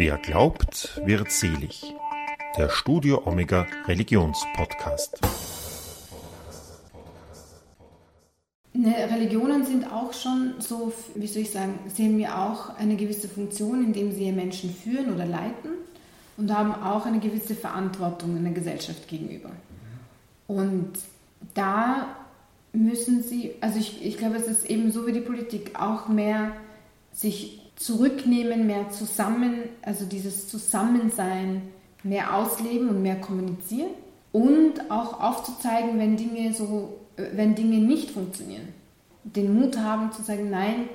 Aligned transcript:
Wer 0.00 0.16
glaubt, 0.16 0.98
wird 1.04 1.30
selig. 1.30 1.94
Der 2.56 2.70
Studio 2.70 3.20
Omega 3.26 3.66
Religionspodcast. 3.86 5.20
Ne, 8.72 8.94
Religionen 9.10 9.66
sind 9.66 9.92
auch 9.92 10.14
schon 10.14 10.54
so, 10.58 10.94
wie 11.16 11.26
soll 11.26 11.42
ich 11.42 11.50
sagen, 11.50 11.78
sehen 11.88 12.16
wir 12.16 12.38
auch 12.38 12.78
eine 12.78 12.96
gewisse 12.96 13.28
Funktion, 13.28 13.84
indem 13.84 14.10
sie 14.10 14.32
Menschen 14.32 14.74
führen 14.74 15.12
oder 15.12 15.26
leiten 15.26 15.72
und 16.38 16.50
haben 16.50 16.72
auch 16.82 17.04
eine 17.04 17.20
gewisse 17.20 17.54
Verantwortung 17.54 18.38
in 18.38 18.44
der 18.44 18.54
Gesellschaft 18.54 19.06
gegenüber. 19.06 19.50
Und 20.46 20.92
da 21.52 22.16
müssen 22.72 23.22
sie, 23.22 23.52
also 23.60 23.78
ich, 23.78 24.02
ich 24.02 24.16
glaube, 24.16 24.36
es 24.36 24.48
ist 24.48 24.64
eben 24.64 24.92
so 24.92 25.06
wie 25.06 25.12
die 25.12 25.20
Politik, 25.20 25.78
auch 25.78 26.08
mehr 26.08 26.52
sich 27.12 27.59
zurücknehmen, 27.80 28.66
mehr 28.66 28.90
zusammen, 28.90 29.62
also 29.80 30.04
dieses 30.04 30.48
Zusammensein 30.48 31.62
mehr 32.02 32.34
ausleben 32.34 32.90
und 32.90 33.02
mehr 33.02 33.16
kommunizieren 33.16 33.92
und 34.32 34.90
auch 34.90 35.18
aufzuzeigen, 35.18 35.98
wenn 35.98 36.16
Dinge 36.18 36.52
so, 36.52 37.00
wenn 37.16 37.54
Dinge 37.54 37.78
nicht 37.78 38.10
funktionieren. 38.10 38.68
Den 39.24 39.54
Mut 39.54 39.78
haben 39.78 40.12
zu 40.12 40.22
sagen, 40.22 40.50
nein, 40.50 40.90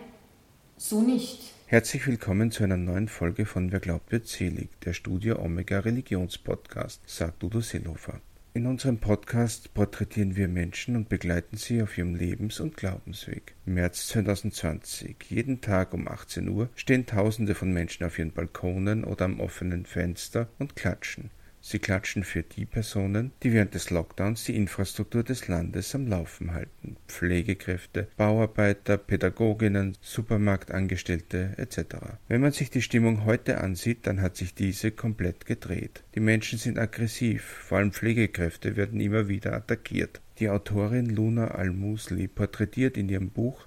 so 0.77 1.01
nicht. 1.01 1.53
Herzlich 1.65 2.05
willkommen 2.05 2.51
zu 2.51 2.63
einer 2.63 2.77
neuen 2.77 3.07
Folge 3.07 3.47
von 3.47 3.71
Wer 3.71 3.79
glaubt 3.79 4.11
wird 4.11 4.27
selig, 4.27 4.69
der 4.81 4.93
Studio 4.93 5.39
Omega 5.39 5.79
Religionspodcast, 5.79 7.01
sagt 7.07 7.43
Udo 7.43 7.61
Seelofer. 7.61 8.21
In 8.55 8.67
unserem 8.67 8.99
Podcast 8.99 9.73
porträtieren 9.73 10.37
wir 10.37 10.47
Menschen 10.47 10.95
und 10.95 11.09
begleiten 11.09 11.57
sie 11.57 11.81
auf 11.81 11.97
ihrem 11.97 12.15
Lebens- 12.15 12.61
und 12.61 12.77
Glaubensweg. 12.77 13.53
März 13.65 14.07
2020. 14.07 15.25
Jeden 15.27 15.59
Tag 15.59 15.93
um 15.93 16.07
18 16.07 16.47
Uhr 16.47 16.69
stehen 16.73 17.05
Tausende 17.05 17.53
von 17.53 17.73
Menschen 17.73 18.05
auf 18.05 18.17
ihren 18.17 18.31
Balkonen 18.31 19.03
oder 19.03 19.25
am 19.25 19.41
offenen 19.41 19.85
Fenster 19.85 20.47
und 20.57 20.77
klatschen. 20.77 21.31
Sie 21.67 21.79
klatschen 21.79 22.23
für 22.23 22.43
die 22.43 22.67
Personen, 22.67 23.31
die 23.41 23.51
während 23.51 23.73
des 23.73 23.89
Lockdowns 23.89 24.43
die 24.43 24.55
Infrastruktur 24.55 25.23
des 25.23 25.47
Landes 25.47 25.95
am 25.95 26.05
Laufen 26.05 26.53
halten. 26.53 26.95
Pflegekräfte, 27.07 28.07
Bauarbeiter, 28.17 28.99
Pädagoginnen, 28.99 29.97
Supermarktangestellte 29.99 31.55
etc. 31.57 31.95
Wenn 32.27 32.41
man 32.41 32.51
sich 32.51 32.69
die 32.69 32.83
Stimmung 32.83 33.25
heute 33.25 33.61
ansieht, 33.61 34.05
dann 34.05 34.21
hat 34.21 34.35
sich 34.35 34.53
diese 34.53 34.91
komplett 34.91 35.47
gedreht. 35.47 36.03
Die 36.13 36.19
Menschen 36.19 36.59
sind 36.59 36.77
aggressiv, 36.77 37.43
vor 37.43 37.79
allem 37.79 37.93
Pflegekräfte 37.93 38.75
werden 38.75 38.99
immer 38.99 39.27
wieder 39.27 39.53
attackiert. 39.53 40.21
Die 40.37 40.49
Autorin 40.49 41.09
Luna 41.09 41.47
Al-Musli 41.47 42.27
porträtiert 42.27 42.95
in 42.95 43.09
ihrem 43.09 43.29
Buch 43.29 43.65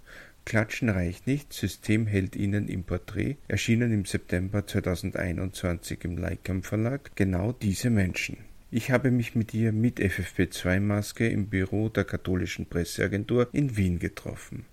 Klatschen 0.49 0.89
reicht 0.89 1.27
nicht, 1.27 1.53
System 1.53 2.07
hält 2.07 2.35
Ihnen 2.35 2.69
im 2.69 2.83
Porträt, 2.83 3.37
erschienen 3.49 3.93
im 3.93 4.07
September 4.07 4.67
2021 4.67 6.03
im 6.05 6.17
Leikam 6.17 6.63
Verlag, 6.63 7.11
genau 7.17 7.53
diese 7.53 7.91
Menschen. 7.91 8.39
Ich 8.71 8.91
habe 8.91 9.11
mich 9.11 9.35
mit 9.35 9.53
ihr 9.53 9.73
mit 9.73 10.01
FFP2-Maske 10.01 11.29
im 11.29 11.49
Büro 11.49 11.91
der 11.91 12.05
katholischen 12.05 12.65
Presseagentur 12.65 13.51
in 13.53 13.77
Wien 13.77 13.99
getroffen. 13.99 14.65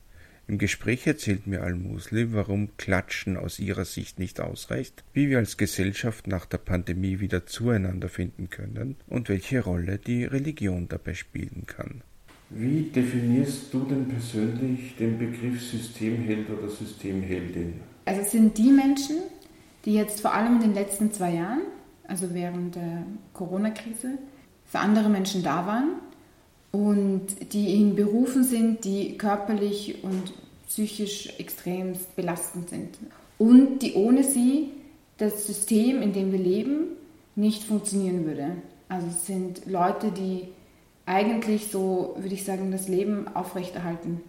Im 0.48 0.60
Gespräch 0.60 1.06
erzählt 1.08 1.46
mir 1.46 1.62
Al-Musli, 1.62 2.32
warum 2.32 2.78
Klatschen 2.78 3.36
aus 3.36 3.60
ihrer 3.60 3.84
Sicht 3.84 4.18
nicht 4.18 4.40
ausreicht, 4.40 5.04
wie 5.12 5.30
wir 5.30 5.40
als 5.40 5.58
Gesellschaft 5.58 6.28
nach 6.28 6.46
der 6.46 6.60
Pandemie 6.60 7.20
wieder 7.20 7.48
zueinander 7.48 8.08
finden 8.08 8.50
können 8.50 8.96
und 9.08 9.28
welche 9.28 9.62
Rolle 9.62 9.98
die 9.98 10.24
Religion 10.24 10.88
dabei 10.88 11.16
spielen 11.16 11.66
kann. 11.66 12.02
Wie 12.50 12.84
definierst 12.84 13.74
du 13.74 13.80
denn 13.86 14.08
persönlich 14.08 14.96
den 14.98 15.18
Begriff 15.18 15.62
Systemheld 15.62 16.48
oder 16.50 16.70
Systemheldin? 16.70 17.74
Also 18.06 18.22
es 18.22 18.32
sind 18.32 18.58
die 18.58 18.72
Menschen, 18.72 19.18
die 19.84 19.94
jetzt 19.94 20.22
vor 20.22 20.34
allem 20.34 20.56
in 20.56 20.62
den 20.62 20.74
letzten 20.74 21.12
zwei 21.12 21.34
Jahren, 21.36 21.62
also 22.08 22.34
während 22.34 22.76
der 22.76 23.04
Corona-Krise, 23.34 24.20
für 24.66 24.80
andere 24.80 25.10
Menschen 25.10 25.44
da 25.44 25.66
waren 25.66 25.92
und 26.72 27.54
die 27.54 27.76
in 27.76 27.96
Berufen 27.96 28.44
sind, 28.44 28.86
die 28.86 29.18
körperlich 29.18 30.04
und 30.04 30.34
psychisch 30.68 31.34
extremst 31.38 32.16
belastend 32.16 32.70
sind. 32.70 32.98
Und 33.38 33.80
die 33.80 33.94
ohne 33.94 34.24
sie 34.24 34.72
das 35.18 35.48
System, 35.48 36.02
in 36.02 36.14
dem 36.14 36.32
wir 36.32 36.40
leben, 36.40 36.88
nicht 37.36 37.64
funktionieren 37.64 38.26
würde. 38.26 38.52
Also 38.90 39.08
es 39.08 39.26
sind 39.26 39.66
Leute, 39.66 40.12
die 40.12 40.50
eigentlich 41.06 41.72
so, 41.72 42.16
würde 42.18 42.34
ich 42.34 42.44
sagen, 42.44 42.72
das 42.72 42.88
Leben 42.88 43.28
aufrechterhalten 43.34 44.22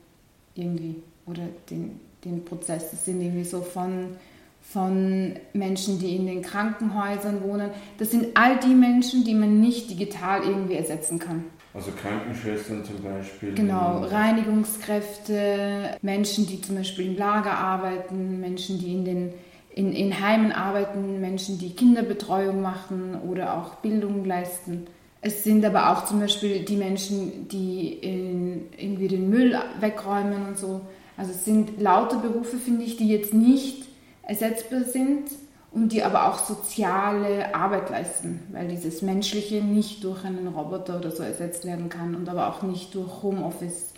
irgendwie 0.55 0.97
oder 1.27 1.43
den, 1.71 2.01
den 2.25 2.45
Prozess. 2.45 2.91
Das 2.91 3.05
sind 3.05 3.21
irgendwie 3.21 3.45
so 3.45 3.61
von, 3.63 4.17
von 4.63 5.35
Menschen, 5.53 5.99
die 5.99 6.17
in 6.17 6.27
den 6.27 6.43
Krankenhäusern 6.43 7.43
wohnen. 7.43 7.71
Das 7.99 8.11
sind 8.11 8.37
all 8.37 8.59
die 8.59 8.75
Menschen, 8.75 9.25
die 9.25 9.35
man 9.35 9.61
nicht 9.61 9.91
digital 9.91 10.43
irgendwie 10.43 10.75
ersetzen 10.75 11.19
kann. 11.19 11.45
Also 11.75 11.91
Krankenschwestern 11.91 12.85
zum 12.85 13.03
Beispiel. 13.03 13.55
Genau, 13.55 14.03
Reinigungskräfte, 14.05 15.97
Menschen, 16.01 16.47
die 16.47 16.61
zum 16.63 16.77
Beispiel 16.77 17.09
im 17.09 17.19
Lager 17.19 17.53
arbeiten, 17.53 18.41
Menschen, 18.41 18.79
die 18.79 18.93
in 18.93 19.05
den 19.05 19.35
in, 19.77 19.93
in 19.93 20.21
Heimen 20.21 20.53
arbeiten, 20.53 21.21
Menschen, 21.21 21.59
die 21.59 21.75
Kinderbetreuung 21.75 22.63
machen 22.63 23.21
oder 23.29 23.59
auch 23.59 23.75
Bildung 23.77 24.25
leisten. 24.25 24.87
Es 25.27 25.43
sind 25.43 25.65
aber 25.65 25.91
auch 25.91 26.05
zum 26.05 26.21
Beispiel 26.21 26.65
die 26.65 26.77
Menschen, 26.77 27.49
die 27.49 27.95
in, 27.95 28.69
irgendwie 28.79 29.09
den 29.09 29.29
Müll 29.29 29.59
wegräumen 29.81 30.47
und 30.47 30.57
so. 30.57 30.83
Also 31.17 31.33
es 31.33 31.45
sind 31.45 31.81
lauter 31.81 32.19
Berufe, 32.19 32.59
finde 32.59 32.85
ich, 32.85 32.97
die 32.97 33.09
jetzt 33.09 33.35
nicht 33.35 33.89
ersetzbar 34.23 34.85
sind 34.85 35.25
und 35.73 35.91
die 35.91 36.05
aber 36.05 36.29
auch 36.29 36.39
soziale 36.39 37.53
Arbeit 37.57 37.91
leisten, 37.91 38.41
weil 38.53 38.69
dieses 38.69 39.03
Menschliche 39.03 39.65
nicht 39.65 40.05
durch 40.05 40.25
einen 40.25 40.47
Roboter 40.47 40.99
oder 40.99 41.11
so 41.11 41.25
ersetzt 41.25 41.65
werden 41.65 41.89
kann 41.89 42.15
und 42.15 42.29
aber 42.29 42.49
auch 42.49 42.63
nicht 42.63 42.95
durch 42.95 43.25
Homeoffice 43.25 43.95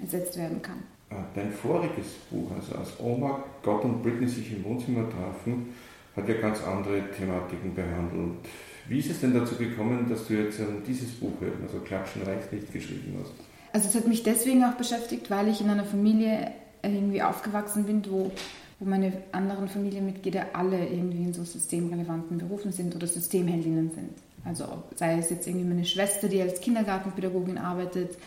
ersetzt 0.00 0.38
werden 0.38 0.62
kann. 0.62 0.82
Ah, 1.10 1.24
dein 1.34 1.52
voriges 1.52 2.06
Buch, 2.30 2.50
also 2.56 2.76
als 2.76 2.98
Oma, 2.98 3.44
Gott 3.62 3.84
und 3.84 4.02
Britney 4.02 4.26
sich 4.26 4.50
im 4.52 4.64
Wohnzimmer 4.64 5.04
trafen, 5.10 5.74
hat 6.16 6.26
ja 6.26 6.34
ganz 6.40 6.62
andere 6.62 7.02
Thematiken 7.14 7.74
behandelt. 7.74 8.38
Wie 8.88 8.98
ist 8.98 9.10
es 9.10 9.20
denn 9.20 9.34
dazu 9.34 9.54
gekommen, 9.56 10.06
dass 10.08 10.26
du 10.26 10.34
jetzt 10.34 10.60
dieses 10.86 11.10
Buch, 11.12 11.32
also 11.62 11.78
Klatschen 11.78 12.22
reicht 12.22 12.52
nicht, 12.52 12.72
geschrieben 12.72 13.16
hast? 13.20 13.32
Also 13.72 13.88
es 13.88 13.94
hat 13.94 14.06
mich 14.06 14.22
deswegen 14.22 14.64
auch 14.64 14.74
beschäftigt, 14.74 15.30
weil 15.30 15.48
ich 15.48 15.60
in 15.60 15.70
einer 15.70 15.84
Familie 15.84 16.50
irgendwie 16.82 17.22
aufgewachsen 17.22 17.84
bin, 17.84 18.02
wo, 18.10 18.30
wo 18.80 18.84
meine 18.84 19.12
anderen 19.32 19.68
Familienmitglieder 19.68 20.46
alle 20.54 20.86
irgendwie 20.86 21.22
in 21.22 21.32
so 21.32 21.44
systemrelevanten 21.44 22.38
Berufen 22.38 22.72
sind 22.72 22.94
oder 22.94 23.06
Systemheldinnen 23.06 23.90
sind. 23.90 24.10
Also 24.44 24.82
sei 24.96 25.18
es 25.18 25.30
jetzt 25.30 25.46
irgendwie 25.46 25.66
meine 25.66 25.84
Schwester, 25.84 26.28
die 26.28 26.42
als 26.42 26.60
Kindergartenpädagogin 26.60 27.58
arbeitet, 27.58 28.18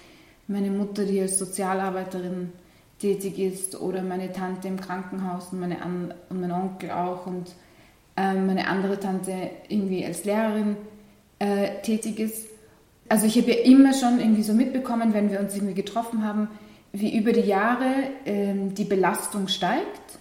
meine 0.48 0.72
Mutter, 0.72 1.06
die 1.06 1.20
als 1.20 1.38
Sozialarbeiterin 1.38 2.52
tätig 3.00 3.38
ist 3.40 3.80
oder 3.80 4.02
meine 4.02 4.32
Tante 4.32 4.68
im 4.68 4.80
Krankenhaus 4.80 5.52
und, 5.52 5.60
meine 5.60 5.82
An 5.82 6.14
und 6.30 6.40
mein 6.40 6.52
Onkel 6.52 6.92
auch 6.92 7.26
und 7.26 7.48
ähm, 7.48 7.56
meine 8.16 8.68
andere 8.68 9.00
Tante 9.00 9.34
irgendwie 9.68 10.06
als 10.06 10.24
Lehrerin 10.24 10.78
äh, 11.40 11.82
tätig 11.82 12.20
ist. 12.20 12.48
Also 13.10 13.28
ich 13.28 13.38
habe 13.38 13.52
ja 13.52 13.58
immer 13.64 13.94
schon 13.94 14.20
irgendwie 14.20 14.44
so 14.44 14.54
mitbekommen, 14.54 15.14
wenn 15.14 15.32
wir 15.32 15.40
uns 15.40 15.56
irgendwie 15.56 15.74
getroffen 15.74 16.24
haben, 16.24 16.48
wie 16.92 17.18
über 17.18 17.34
die 17.34 17.42
Jahre 17.42 17.92
ähm, 18.26 18.74
die 18.74 18.86
Belastung 18.86 19.48
steigt. 19.48 20.18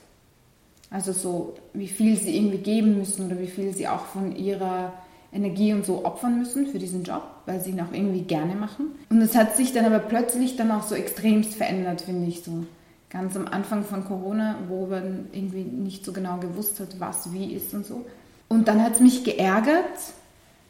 Also 0.90 1.12
so, 1.12 1.54
wie 1.72 1.88
viel 1.88 2.16
sie 2.16 2.36
irgendwie 2.36 2.58
geben 2.58 2.98
müssen 2.98 3.26
oder 3.26 3.40
wie 3.40 3.46
viel 3.46 3.74
sie 3.74 3.88
auch 3.88 4.04
von 4.06 4.36
ihrer 4.36 4.92
Energie 5.32 5.72
und 5.72 5.84
so 5.84 6.04
opfern 6.04 6.38
müssen 6.38 6.66
für 6.66 6.78
diesen 6.78 7.02
Job, 7.02 7.22
weil 7.46 7.60
sie 7.60 7.70
ihn 7.70 7.80
auch 7.80 7.92
irgendwie 7.92 8.22
gerne 8.22 8.54
machen. 8.54 8.92
Und 9.10 9.20
es 9.20 9.34
hat 9.34 9.56
sich 9.56 9.72
dann 9.72 9.84
aber 9.84 9.98
plötzlich 9.98 10.56
dann 10.56 10.70
auch 10.70 10.84
so 10.84 10.94
extremst 10.94 11.54
verändert, 11.54 12.02
finde 12.02 12.28
ich 12.28 12.44
so 12.44 12.64
ganz 13.14 13.36
am 13.36 13.46
Anfang 13.46 13.84
von 13.84 14.04
Corona, 14.04 14.56
wo 14.68 14.86
man 14.86 15.28
irgendwie 15.32 15.62
nicht 15.62 16.04
so 16.04 16.12
genau 16.12 16.38
gewusst 16.38 16.80
hat, 16.80 16.98
was 16.98 17.32
wie 17.32 17.54
ist 17.54 17.72
und 17.72 17.86
so. 17.86 18.04
Und 18.48 18.66
dann 18.66 18.82
hat 18.82 18.94
es 18.94 19.00
mich 19.00 19.22
geärgert, 19.22 19.84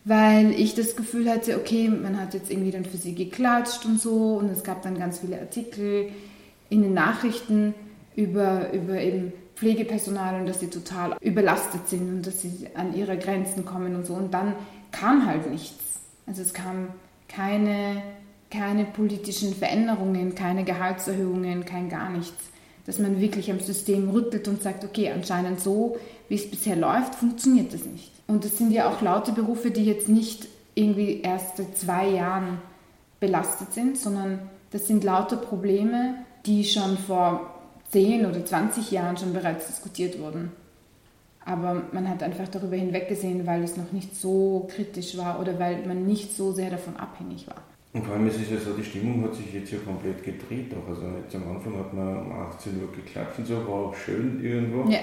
weil 0.05 0.51
ich 0.51 0.75
das 0.75 0.95
Gefühl 0.95 1.31
hatte, 1.31 1.57
okay, 1.57 1.89
man 1.89 2.21
hat 2.21 2.35
jetzt 2.35 2.51
irgendwie 2.51 2.71
dann 2.71 2.85
für 2.85 2.99
sie 2.99 3.15
geklatscht 3.15 3.87
und 3.87 3.99
so 3.99 4.37
und 4.37 4.51
es 4.51 4.63
gab 4.63 4.83
dann 4.83 4.99
ganz 4.99 5.21
viele 5.21 5.41
Artikel 5.41 6.11
in 6.69 6.83
den 6.83 6.93
Nachrichten 6.93 7.75
über, 8.15 8.71
über 8.75 9.01
eben 9.01 9.33
Pflegepersonal 9.57 10.41
und 10.41 10.47
dass 10.47 10.61
sie 10.61 10.69
total 10.69 11.17
überlastet 11.23 11.89
sind 11.89 12.11
und 12.11 12.27
dass 12.27 12.43
sie 12.43 12.69
an 12.75 12.95
ihre 12.95 13.17
Grenzen 13.17 13.65
kommen 13.65 13.97
und 13.97 14.05
so. 14.05 14.13
Und 14.13 14.35
dann 14.35 14.55
kam 14.93 15.25
halt 15.25 15.51
nichts. 15.51 15.83
Also 16.27 16.43
es 16.43 16.53
kam 16.53 16.89
keine 17.27 18.03
keine 18.55 18.85
politischen 18.85 19.55
Veränderungen, 19.55 20.35
keine 20.35 20.65
Gehaltserhöhungen, 20.65 21.65
kein 21.65 21.89
gar 21.89 22.11
nichts. 22.11 22.51
Dass 22.87 22.99
man 22.99 23.21
wirklich 23.21 23.51
am 23.51 23.61
System 23.61 24.11
rüttelt 24.11 24.47
und 24.47 24.63
sagt, 24.63 24.85
okay, 24.85 25.11
anscheinend 25.11 25.61
so, 25.61 25.97
wie 26.29 26.35
es 26.37 26.51
bisher 26.51 26.77
läuft, 26.77 27.15
funktioniert 27.15 27.73
das 27.73 27.85
nicht. 27.85 28.13
Und 28.27 28.45
es 28.45 28.59
sind 28.59 28.73
ja 28.73 28.89
auch 28.89 29.01
laute 29.01 29.33
Berufe, 29.33 29.71
die 29.71 29.85
jetzt 29.85 30.09
nicht 30.09 30.47
irgendwie 30.75 31.21
erst 31.23 31.57
seit 31.57 31.77
zwei 31.77 32.09
Jahren 32.09 32.59
belastet 33.21 33.73
sind, 33.73 33.97
sondern 33.97 34.39
das 34.71 34.87
sind 34.87 35.03
lauter 35.03 35.37
Probleme, 35.37 36.17
die 36.47 36.65
schon 36.65 36.99
vor 36.99 37.55
10 37.91 38.27
oder 38.27 38.45
20 38.45 38.91
Jahren 38.91 39.17
schon 39.17 39.33
bereits 39.33 39.67
diskutiert 39.67 40.21
wurden. 40.21 40.53
Aber 41.45 41.83
man 41.93 42.09
hat 42.09 42.23
einfach 42.23 42.49
darüber 42.49 42.77
hinweggesehen, 42.77 43.47
weil 43.47 43.63
es 43.63 43.77
noch 43.77 43.93
nicht 43.93 44.17
so 44.17 44.69
kritisch 44.75 45.17
war 45.17 45.41
oder 45.41 45.59
weil 45.59 45.87
man 45.87 46.07
nicht 46.07 46.37
so 46.37 46.53
sehr 46.53 46.71
davon 46.71 46.97
abhängig 46.97 47.47
war. 47.47 47.63
Und 47.95 48.05
vor 48.05 48.17
allem 48.17 48.27
ist 48.27 48.41
es 48.41 48.51
ja 48.51 48.59
so, 48.59 48.73
die 48.73 48.83
Stimmung 48.83 49.23
hat 49.23 49.37
sich 49.37 49.55
jetzt 49.55 49.71
ja 49.71 49.79
komplett 49.79 50.23
gedreht 50.25 50.75
auch. 50.75 50.89
Also 50.89 51.03
jetzt 51.23 51.35
am 51.37 51.49
Anfang 51.49 51.79
hat 51.79 51.95
man 51.95 52.27
um 52.27 52.33
18 52.33 52.83
Uhr 52.83 52.91
geklatscht 52.91 53.39
und 53.39 53.47
so, 53.47 53.55
war 53.55 53.87
auch 53.87 53.95
schön 53.95 54.45
irgendwo. 54.45 54.91
Ja. 54.91 54.99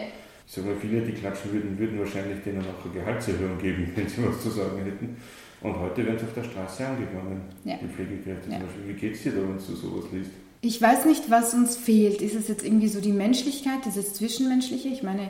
Mal, 0.57 0.75
viele, 0.81 0.99
die 0.99 1.13
klatschen 1.13 1.53
würden, 1.53 1.79
würden 1.79 1.97
wahrscheinlich 1.99 2.43
denen 2.43 2.59
auch 2.59 2.83
eine 2.83 2.93
Gehaltserhöhung 2.93 3.57
geben, 3.59 3.89
wenn 3.95 4.09
sie 4.09 4.27
was 4.27 4.41
zu 4.41 4.49
sagen 4.49 4.83
hätten. 4.83 5.15
Und 5.61 5.79
heute 5.79 6.05
werden 6.05 6.19
sie 6.19 6.25
auf 6.25 6.33
der 6.33 6.43
Straße 6.43 6.85
angegangen, 6.85 7.41
ja. 7.63 7.77
die 7.77 7.87
Pflegekräfte 7.87 8.51
ja. 8.51 8.57
zum 8.57 8.67
Beispiel. 8.67 8.87
Wie 8.87 8.99
geht 8.99 9.15
es 9.15 9.23
dir 9.23 9.31
da, 9.31 9.37
wenn 9.37 9.55
du 9.55 9.61
sowas 9.61 10.05
liest? 10.11 10.31
Ich 10.59 10.81
weiß 10.81 11.05
nicht, 11.05 11.31
was 11.31 11.53
uns 11.53 11.77
fehlt. 11.77 12.21
Ist 12.21 12.35
es 12.35 12.49
jetzt 12.49 12.65
irgendwie 12.65 12.89
so 12.89 12.99
die 12.99 13.13
Menschlichkeit, 13.13 13.85
dieses 13.85 14.15
Zwischenmenschliche? 14.15 14.89
Ich 14.89 15.01
meine, 15.01 15.29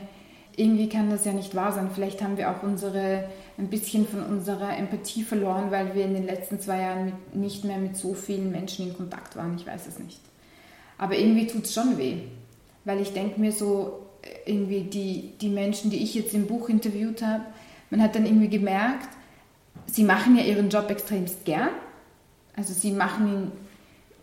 irgendwie 0.56 0.88
kann 0.88 1.10
das 1.10 1.24
ja 1.24 1.32
nicht 1.32 1.54
wahr 1.54 1.72
sein. 1.72 1.90
Vielleicht 1.94 2.22
haben 2.22 2.36
wir 2.36 2.50
auch 2.50 2.62
unsere, 2.62 3.24
ein 3.58 3.68
bisschen 3.68 4.06
von 4.06 4.22
unserer 4.24 4.76
Empathie 4.76 5.22
verloren, 5.22 5.70
weil 5.70 5.94
wir 5.94 6.04
in 6.04 6.14
den 6.14 6.26
letzten 6.26 6.60
zwei 6.60 6.80
Jahren 6.80 7.06
mit, 7.06 7.34
nicht 7.34 7.64
mehr 7.64 7.78
mit 7.78 7.96
so 7.96 8.14
vielen 8.14 8.50
Menschen 8.50 8.88
in 8.88 8.96
Kontakt 8.96 9.36
waren. 9.36 9.56
Ich 9.56 9.66
weiß 9.66 9.86
es 9.86 9.98
nicht. 9.98 10.20
Aber 10.98 11.16
irgendwie 11.16 11.46
tut 11.46 11.64
es 11.64 11.74
schon 11.74 11.96
weh. 11.96 12.18
Weil 12.84 13.00
ich 13.00 13.12
denke 13.12 13.40
mir 13.40 13.52
so, 13.52 14.00
irgendwie 14.46 14.82
die, 14.82 15.32
die 15.40 15.48
Menschen, 15.48 15.90
die 15.90 16.02
ich 16.02 16.14
jetzt 16.14 16.34
im 16.34 16.46
Buch 16.46 16.68
interviewt 16.68 17.22
habe, 17.22 17.44
man 17.90 18.02
hat 18.02 18.14
dann 18.14 18.26
irgendwie 18.26 18.48
gemerkt, 18.48 19.08
sie 19.86 20.04
machen 20.04 20.36
ja 20.36 20.44
ihren 20.44 20.68
Job 20.68 20.90
extremst 20.90 21.44
gern. 21.44 21.70
Also 22.56 22.72
sie 22.72 22.92
machen 22.92 23.28
ihn 23.28 23.52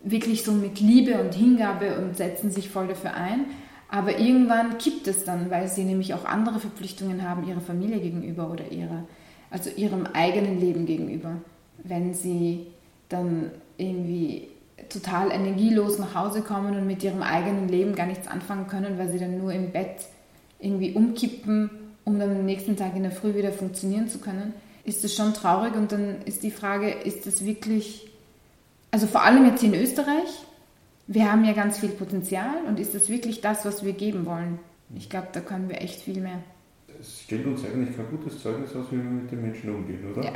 wirklich 0.02 0.42
so 0.42 0.52
mit 0.52 0.80
Liebe 0.80 1.20
und 1.20 1.34
Hingabe 1.34 1.98
und 1.98 2.16
setzen 2.16 2.50
sich 2.50 2.68
voll 2.68 2.88
dafür 2.88 3.14
ein. 3.14 3.46
Aber 3.90 4.18
irgendwann 4.18 4.78
kippt 4.78 5.08
es 5.08 5.24
dann, 5.24 5.50
weil 5.50 5.68
sie 5.68 5.82
nämlich 5.82 6.14
auch 6.14 6.24
andere 6.24 6.60
Verpflichtungen 6.60 7.28
haben 7.28 7.46
ihrer 7.48 7.60
Familie 7.60 7.98
gegenüber 7.98 8.50
oder 8.50 8.70
ihrer, 8.70 9.04
also 9.50 9.68
ihrem 9.70 10.06
eigenen 10.12 10.60
Leben 10.60 10.86
gegenüber. 10.86 11.36
Wenn 11.82 12.14
sie 12.14 12.68
dann 13.08 13.50
irgendwie 13.78 14.48
total 14.88 15.32
energielos 15.32 15.98
nach 15.98 16.14
Hause 16.14 16.42
kommen 16.42 16.76
und 16.76 16.86
mit 16.86 17.02
ihrem 17.02 17.22
eigenen 17.22 17.68
Leben 17.68 17.94
gar 17.96 18.06
nichts 18.06 18.28
anfangen 18.28 18.68
können, 18.68 18.96
weil 18.96 19.10
sie 19.10 19.18
dann 19.18 19.38
nur 19.38 19.52
im 19.52 19.72
Bett 19.72 20.06
irgendwie 20.60 20.92
umkippen, 20.92 21.70
um 22.04 22.18
dann 22.18 22.30
am 22.30 22.44
nächsten 22.44 22.76
Tag 22.76 22.94
in 22.94 23.02
der 23.02 23.12
Früh 23.12 23.34
wieder 23.34 23.52
funktionieren 23.52 24.08
zu 24.08 24.18
können, 24.18 24.54
ist 24.84 25.02
das 25.02 25.14
schon 25.14 25.34
traurig. 25.34 25.74
Und 25.74 25.90
dann 25.90 26.22
ist 26.24 26.42
die 26.42 26.50
Frage, 26.50 26.90
ist 26.90 27.26
das 27.26 27.44
wirklich, 27.44 28.08
also 28.90 29.06
vor 29.06 29.24
allem 29.24 29.46
jetzt 29.46 29.62
in 29.62 29.74
Österreich, 29.74 30.44
wir 31.10 31.30
haben 31.30 31.44
ja 31.44 31.52
ganz 31.54 31.78
viel 31.78 31.88
Potenzial 31.88 32.62
und 32.68 32.78
ist 32.78 32.94
das 32.94 33.08
wirklich 33.08 33.40
das, 33.40 33.64
was 33.64 33.84
wir 33.84 33.94
geben 33.94 34.26
wollen? 34.26 34.60
Ich 34.94 35.10
glaube, 35.10 35.26
da 35.32 35.40
können 35.40 35.68
wir 35.68 35.82
echt 35.82 36.00
viel 36.00 36.20
mehr. 36.20 36.38
Es 37.00 37.22
stellt 37.22 37.46
uns 37.46 37.64
eigentlich 37.64 37.96
kein 37.96 38.08
gutes 38.10 38.40
Zeugnis 38.40 38.76
aus, 38.76 38.86
wie 38.92 38.98
wir 38.98 39.10
mit 39.10 39.30
den 39.30 39.42
Menschen 39.42 39.74
umgehen, 39.74 40.04
oder? 40.12 40.24
Ja, 40.24 40.32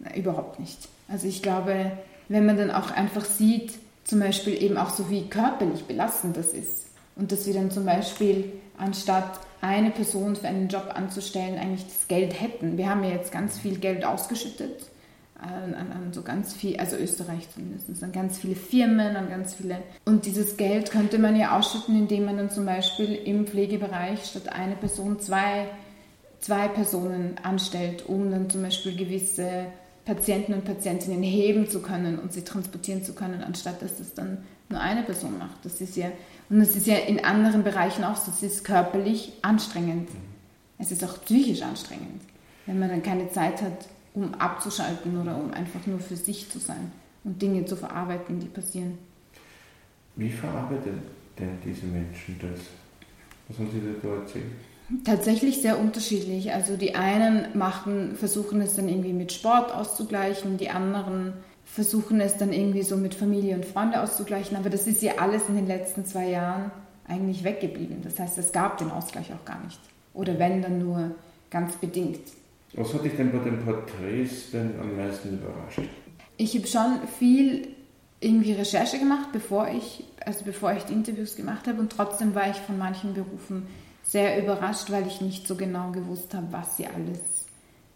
Na, 0.00 0.16
überhaupt 0.16 0.58
nicht. 0.58 0.88
Also 1.06 1.28
ich 1.28 1.42
glaube, 1.42 1.92
wenn 2.28 2.44
man 2.44 2.56
dann 2.56 2.72
auch 2.72 2.90
einfach 2.90 3.24
sieht, 3.24 3.74
zum 4.02 4.18
Beispiel 4.18 4.60
eben 4.60 4.76
auch 4.76 4.90
so 4.90 5.10
wie 5.10 5.28
körperlich 5.28 5.84
belastend 5.84 6.36
das 6.36 6.48
ist 6.54 6.88
und 7.14 7.30
dass 7.30 7.46
wir 7.46 7.54
dann 7.54 7.70
zum 7.70 7.84
Beispiel 7.84 8.52
anstatt 8.78 9.38
eine 9.60 9.92
Person 9.92 10.34
für 10.34 10.48
einen 10.48 10.68
Job 10.68 10.90
anzustellen, 10.92 11.56
eigentlich 11.56 11.84
das 11.84 12.08
Geld 12.08 12.40
hätten. 12.40 12.78
Wir 12.78 12.90
haben 12.90 13.04
ja 13.04 13.10
jetzt 13.10 13.30
ganz 13.30 13.58
viel 13.58 13.78
Geld 13.78 14.04
ausgeschüttet 14.04 14.86
an, 15.38 15.74
an, 15.74 16.12
so 16.12 16.22
ganz 16.22 16.52
viel, 16.52 16.76
also 16.78 16.96
Österreich 16.96 17.48
zumindest, 17.54 18.02
an 18.02 18.12
ganz 18.12 18.38
viele 18.38 18.56
Firmen, 18.56 19.16
an 19.16 19.28
ganz 19.28 19.54
viele. 19.54 19.78
Und 20.04 20.26
dieses 20.26 20.56
Geld 20.56 20.90
könnte 20.90 21.18
man 21.18 21.36
ja 21.36 21.56
ausschütten, 21.56 21.96
indem 21.96 22.24
man 22.24 22.36
dann 22.36 22.50
zum 22.50 22.66
Beispiel 22.66 23.14
im 23.14 23.46
Pflegebereich 23.46 24.24
statt 24.24 24.48
eine 24.48 24.74
Person 24.74 25.20
zwei, 25.20 25.68
zwei 26.40 26.68
Personen 26.68 27.36
anstellt, 27.42 28.04
um 28.06 28.30
dann 28.30 28.50
zum 28.50 28.62
Beispiel 28.62 28.96
gewisse 28.96 29.66
Patienten 30.04 30.54
und 30.54 30.64
Patientinnen 30.64 31.22
heben 31.22 31.68
zu 31.68 31.82
können 31.82 32.18
und 32.18 32.32
sie 32.32 32.42
transportieren 32.42 33.04
zu 33.04 33.12
können, 33.12 33.42
anstatt 33.42 33.80
dass 33.80 33.96
das 33.96 34.14
dann 34.14 34.38
nur 34.70 34.80
eine 34.80 35.02
Person 35.02 35.38
macht. 35.38 35.64
Das 35.64 35.80
ist 35.80 35.96
ja, 35.96 36.10
und 36.50 36.58
das 36.58 36.74
ist 36.74 36.86
ja 36.86 36.96
in 36.96 37.24
anderen 37.24 37.62
Bereichen 37.62 38.04
auch 38.04 38.16
so, 38.16 38.32
es 38.32 38.42
ist 38.42 38.64
körperlich 38.64 39.32
anstrengend. 39.42 40.08
Es 40.78 40.90
ist 40.90 41.04
auch 41.04 41.22
psychisch 41.24 41.62
anstrengend, 41.62 42.22
wenn 42.66 42.78
man 42.78 42.88
dann 42.88 43.02
keine 43.02 43.30
Zeit 43.30 43.62
hat, 43.62 43.86
um 44.24 44.34
abzuschalten 44.34 45.20
oder 45.20 45.36
um 45.36 45.52
einfach 45.52 45.86
nur 45.86 46.00
für 46.00 46.16
sich 46.16 46.50
zu 46.50 46.58
sein 46.58 46.92
und 47.24 47.40
Dinge 47.40 47.64
zu 47.64 47.76
verarbeiten, 47.76 48.40
die 48.40 48.46
passieren. 48.46 48.98
Wie 50.16 50.30
verarbeiten 50.30 51.02
denn 51.38 51.58
diese 51.64 51.86
Menschen 51.86 52.38
das? 52.40 52.60
Was 53.48 53.58
haben 53.58 53.70
Sie 53.70 53.80
da 54.02 54.14
erzählt? 54.14 54.44
Tatsächlich 55.04 55.60
sehr 55.60 55.78
unterschiedlich. 55.78 56.52
Also 56.52 56.76
die 56.76 56.94
einen 56.94 57.56
machen, 57.56 58.16
versuchen 58.16 58.60
es 58.60 58.74
dann 58.74 58.88
irgendwie 58.88 59.12
mit 59.12 59.32
Sport 59.32 59.72
auszugleichen, 59.72 60.56
die 60.56 60.70
anderen 60.70 61.34
versuchen 61.64 62.20
es 62.20 62.38
dann 62.38 62.52
irgendwie 62.52 62.82
so 62.82 62.96
mit 62.96 63.14
Familie 63.14 63.54
und 63.54 63.66
Freunde 63.66 64.00
auszugleichen. 64.00 64.56
Aber 64.56 64.70
das 64.70 64.86
ist 64.86 65.02
ja 65.02 65.18
alles 65.18 65.48
in 65.48 65.56
den 65.56 65.66
letzten 65.66 66.06
zwei 66.06 66.30
Jahren 66.30 66.70
eigentlich 67.06 67.44
weggeblieben. 67.44 67.98
Das 68.02 68.18
heißt, 68.18 68.38
es 68.38 68.52
gab 68.52 68.78
den 68.78 68.90
Ausgleich 68.90 69.32
auch 69.32 69.44
gar 69.44 69.62
nicht. 69.62 69.78
Oder 70.14 70.38
wenn, 70.38 70.62
dann 70.62 70.78
nur 70.78 71.12
ganz 71.50 71.76
bedingt. 71.76 72.20
Was 72.74 72.92
hat 72.94 73.04
dich 73.04 73.16
denn 73.16 73.32
bei 73.32 73.38
den 73.38 73.64
Porträts 73.64 74.50
denn 74.52 74.78
am 74.80 74.96
meisten 74.96 75.38
überrascht? 75.38 75.80
Ich 76.36 76.54
habe 76.54 76.66
schon 76.66 77.08
viel 77.18 77.68
irgendwie 78.20 78.52
Recherche 78.52 78.98
gemacht, 78.98 79.28
bevor 79.32 79.68
ich, 79.68 80.04
also 80.24 80.44
bevor 80.44 80.72
ich 80.72 80.84
die 80.84 80.92
Interviews 80.92 81.36
gemacht 81.36 81.66
habe 81.66 81.80
und 81.80 81.90
trotzdem 81.90 82.34
war 82.34 82.50
ich 82.50 82.56
von 82.56 82.78
manchen 82.78 83.14
Berufen 83.14 83.66
sehr 84.04 84.42
überrascht, 84.42 84.90
weil 84.90 85.06
ich 85.06 85.20
nicht 85.20 85.46
so 85.46 85.54
genau 85.54 85.90
gewusst 85.92 86.34
habe, 86.34 86.46
was 86.50 86.76
sie 86.76 86.86
alles 86.86 87.46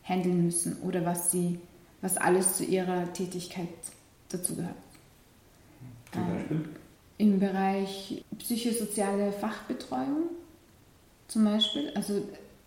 handeln 0.04 0.44
müssen 0.44 0.76
oder 0.82 1.04
was 1.04 1.30
sie, 1.30 1.58
was 2.00 2.16
alles 2.16 2.56
zu 2.56 2.64
ihrer 2.64 3.12
Tätigkeit 3.12 3.68
dazugehört. 4.28 4.74
Zum 6.12 6.28
Beispiel? 6.28 6.64
Im 7.18 7.38
Bereich 7.38 8.24
psychosoziale 8.38 9.32
Fachbetreuung 9.32 10.30
zum 11.28 11.44
Beispiel. 11.44 11.90
Also 11.94 12.22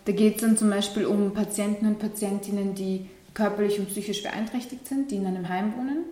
da 0.05 0.11
geht 0.11 0.35
es 0.35 0.41
dann 0.41 0.57
zum 0.57 0.69
Beispiel 0.69 1.05
um 1.05 1.33
Patienten 1.33 1.87
und 1.87 1.99
Patientinnen, 1.99 2.75
die 2.75 3.07
körperlich 3.33 3.79
und 3.79 3.89
psychisch 3.89 4.23
beeinträchtigt 4.23 4.87
sind, 4.87 5.11
die 5.11 5.17
in 5.17 5.25
einem 5.25 5.49
Heim 5.49 5.73
wohnen. 5.77 6.05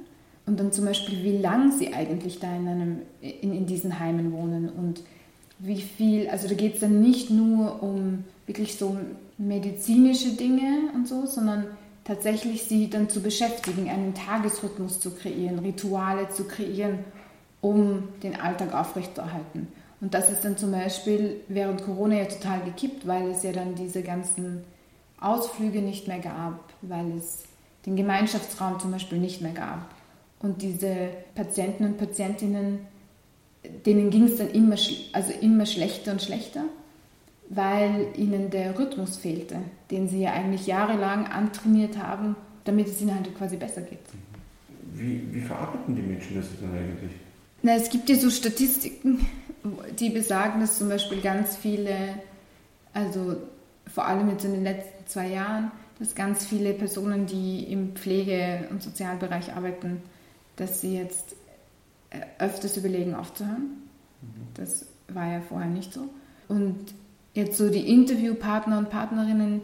Und 0.46 0.60
dann 0.60 0.72
zum 0.72 0.86
Beispiel, 0.86 1.24
wie 1.24 1.38
lange 1.38 1.72
sie 1.72 1.94
eigentlich 1.94 2.40
da 2.40 2.54
in, 2.54 2.68
einem, 2.68 3.02
in, 3.22 3.54
in 3.54 3.66
diesen 3.66 4.00
Heimen 4.00 4.34
wohnen 4.34 4.70
und 4.70 5.02
wie 5.60 5.82
viel, 5.82 6.28
also 6.28 6.50
da 6.50 6.56
geht 6.56 6.76
es 6.76 6.80
dann 6.82 7.00
nicht 7.02 7.30
nur 7.30 7.82
um 7.82 8.26
wirklich 8.46 8.76
so 8.76 8.98
medizinische 9.38 10.32
Dinge 10.32 10.90
und 10.94 11.08
so, 11.08 11.26
sondern 11.26 11.68
tatsächlich 12.04 12.64
sie 12.64 12.90
dann 12.90 13.10
zu 13.10 13.22
beschäftigen, 13.22 13.90
einen 13.90 14.14
Tagesrhythmus 14.14 15.00
zu 15.00 15.12
kreieren, 15.12 15.60
Rituale 15.60 16.30
zu 16.30 16.44
kreieren, 16.44 17.00
um 17.62 18.10
den 18.22 18.40
Alltag 18.40 18.74
aufrechtzuerhalten. 18.74 19.68
Und 20.04 20.14
das 20.14 20.30
ist 20.30 20.44
dann 20.44 20.58
zum 20.58 20.74
Beispiel 20.74 21.38
während 21.48 21.82
Corona 21.82 22.16
ja 22.16 22.26
total 22.26 22.60
gekippt, 22.66 23.08
weil 23.08 23.30
es 23.32 23.42
ja 23.42 23.54
dann 23.54 23.74
diese 23.76 24.04
ganzen 24.04 24.66
Ausflüge 25.18 25.82
nicht 25.82 26.10
mehr 26.10 26.20
gab, 26.20 26.60
weil 26.82 27.14
es 27.18 27.46
den 27.86 27.96
Gemeinschaftsraum 27.96 28.82
zum 28.82 28.92
Beispiel 28.92 29.18
nicht 29.18 29.42
mehr 29.42 29.54
gab. 29.54 29.96
Und 30.42 30.62
diese 30.62 31.08
Patienten 31.36 31.86
und 31.86 31.98
Patientinnen, 31.98 32.80
denen 33.86 34.10
ging 34.10 34.26
es 34.26 34.36
dann 34.36 34.50
immer, 34.50 34.76
also 35.14 35.32
immer 35.40 35.66
schlechter 35.66 36.12
und 36.12 36.22
schlechter, 36.22 36.66
weil 37.48 38.08
ihnen 38.18 38.50
der 38.50 38.78
Rhythmus 38.78 39.16
fehlte, 39.16 39.56
den 39.90 40.10
sie 40.10 40.24
ja 40.24 40.34
eigentlich 40.34 40.68
jahrelang 40.68 41.28
antrainiert 41.28 41.98
haben, 41.98 42.36
damit 42.66 42.88
es 42.88 43.00
ihnen 43.00 43.16
halt 43.16 43.34
quasi 43.38 43.56
besser 43.56 43.80
geht. 43.84 44.00
Wie, 44.96 45.34
wie 45.34 45.40
verarbeiten 45.40 45.96
die 45.96 46.02
Menschen 46.02 46.36
das 46.36 46.48
dann 46.60 46.74
eigentlich? 46.74 47.23
Na, 47.64 47.76
es 47.76 47.90
gibt 47.90 48.10
ja 48.10 48.16
so 48.16 48.30
Statistiken, 48.30 49.26
die 49.98 50.10
besagen, 50.10 50.60
dass 50.60 50.78
zum 50.78 50.90
Beispiel 50.90 51.22
ganz 51.22 51.56
viele, 51.56 51.96
also 52.94 53.38
vor 53.88 54.06
allem 54.06 54.30
jetzt 54.30 54.44
in 54.44 54.52
den 54.52 54.64
letzten 54.64 55.08
zwei 55.08 55.30
Jahren, 55.30 55.72
dass 55.98 56.14
ganz 56.14 56.46
viele 56.46 56.74
Personen, 56.74 57.26
die 57.26 57.64
im 57.64 57.96
Pflege- 57.96 58.68
und 58.70 58.84
Sozialbereich 58.84 59.54
arbeiten, 59.54 60.02
dass 60.58 60.82
sie 60.82 60.98
jetzt 60.98 61.36
äh, 62.10 62.20
öfters 62.38 62.76
überlegen, 62.76 63.16
aufzuhören. 63.16 63.82
Mhm. 64.22 64.28
Das 64.56 64.86
war 65.08 65.32
ja 65.32 65.40
vorher 65.40 65.70
nicht 65.70 65.94
so. 65.94 66.10
Und 66.50 66.94
jetzt 67.34 67.58
so 67.58 67.70
die 67.70 67.88
Interviewpartner 67.88 68.78
und 68.78 68.90
Partnerinnen, 68.90 69.62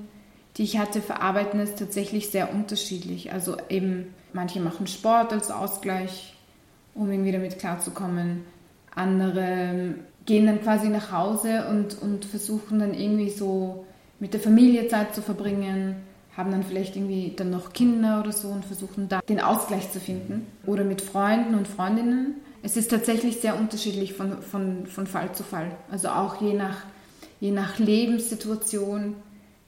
die 0.55 0.63
ich 0.63 0.77
hatte, 0.77 1.01
verarbeiten 1.01 1.59
es 1.59 1.75
tatsächlich 1.75 2.29
sehr 2.29 2.53
unterschiedlich. 2.53 3.33
Also 3.33 3.57
eben, 3.67 4.13
manche 4.31 4.61
machen 4.61 4.87
Sport 4.87 5.33
als 5.33 5.51
Ausgleich, 5.51 6.35
um 6.99 7.09
irgendwie 7.09 7.31
damit 7.31 7.57
klarzukommen. 7.57 8.43
Andere 8.93 9.95
gehen 10.25 10.45
dann 10.45 10.61
quasi 10.61 10.89
nach 10.89 11.11
Hause 11.11 11.67
und, 11.69 11.99
und 12.01 12.25
versuchen 12.25 12.79
dann 12.79 12.93
irgendwie 12.93 13.29
so 13.29 13.85
mit 14.19 14.33
der 14.33 14.41
Familie 14.41 14.87
Zeit 14.89 15.15
zu 15.15 15.21
verbringen, 15.21 15.95
haben 16.35 16.51
dann 16.51 16.63
vielleicht 16.63 16.95
irgendwie 16.95 17.33
dann 17.35 17.49
noch 17.49 17.71
Kinder 17.71 18.19
oder 18.19 18.33
so 18.33 18.49
und 18.49 18.65
versuchen 18.65 19.07
da 19.07 19.21
den 19.21 19.39
Ausgleich 19.39 19.89
zu 19.91 19.99
finden. 19.99 20.45
Oder 20.65 20.83
mit 20.83 21.01
Freunden 21.01 21.55
und 21.55 21.67
Freundinnen. 21.67 22.35
Es 22.61 22.75
ist 22.75 22.91
tatsächlich 22.91 23.39
sehr 23.39 23.57
unterschiedlich 23.57 24.13
von, 24.13 24.41
von, 24.41 24.85
von 24.85 25.07
Fall 25.07 25.33
zu 25.33 25.43
Fall. 25.43 25.71
Also 25.89 26.09
auch 26.09 26.41
je 26.41 26.53
nach, 26.53 26.83
je 27.39 27.51
nach 27.51 27.79
Lebenssituation 27.79 29.15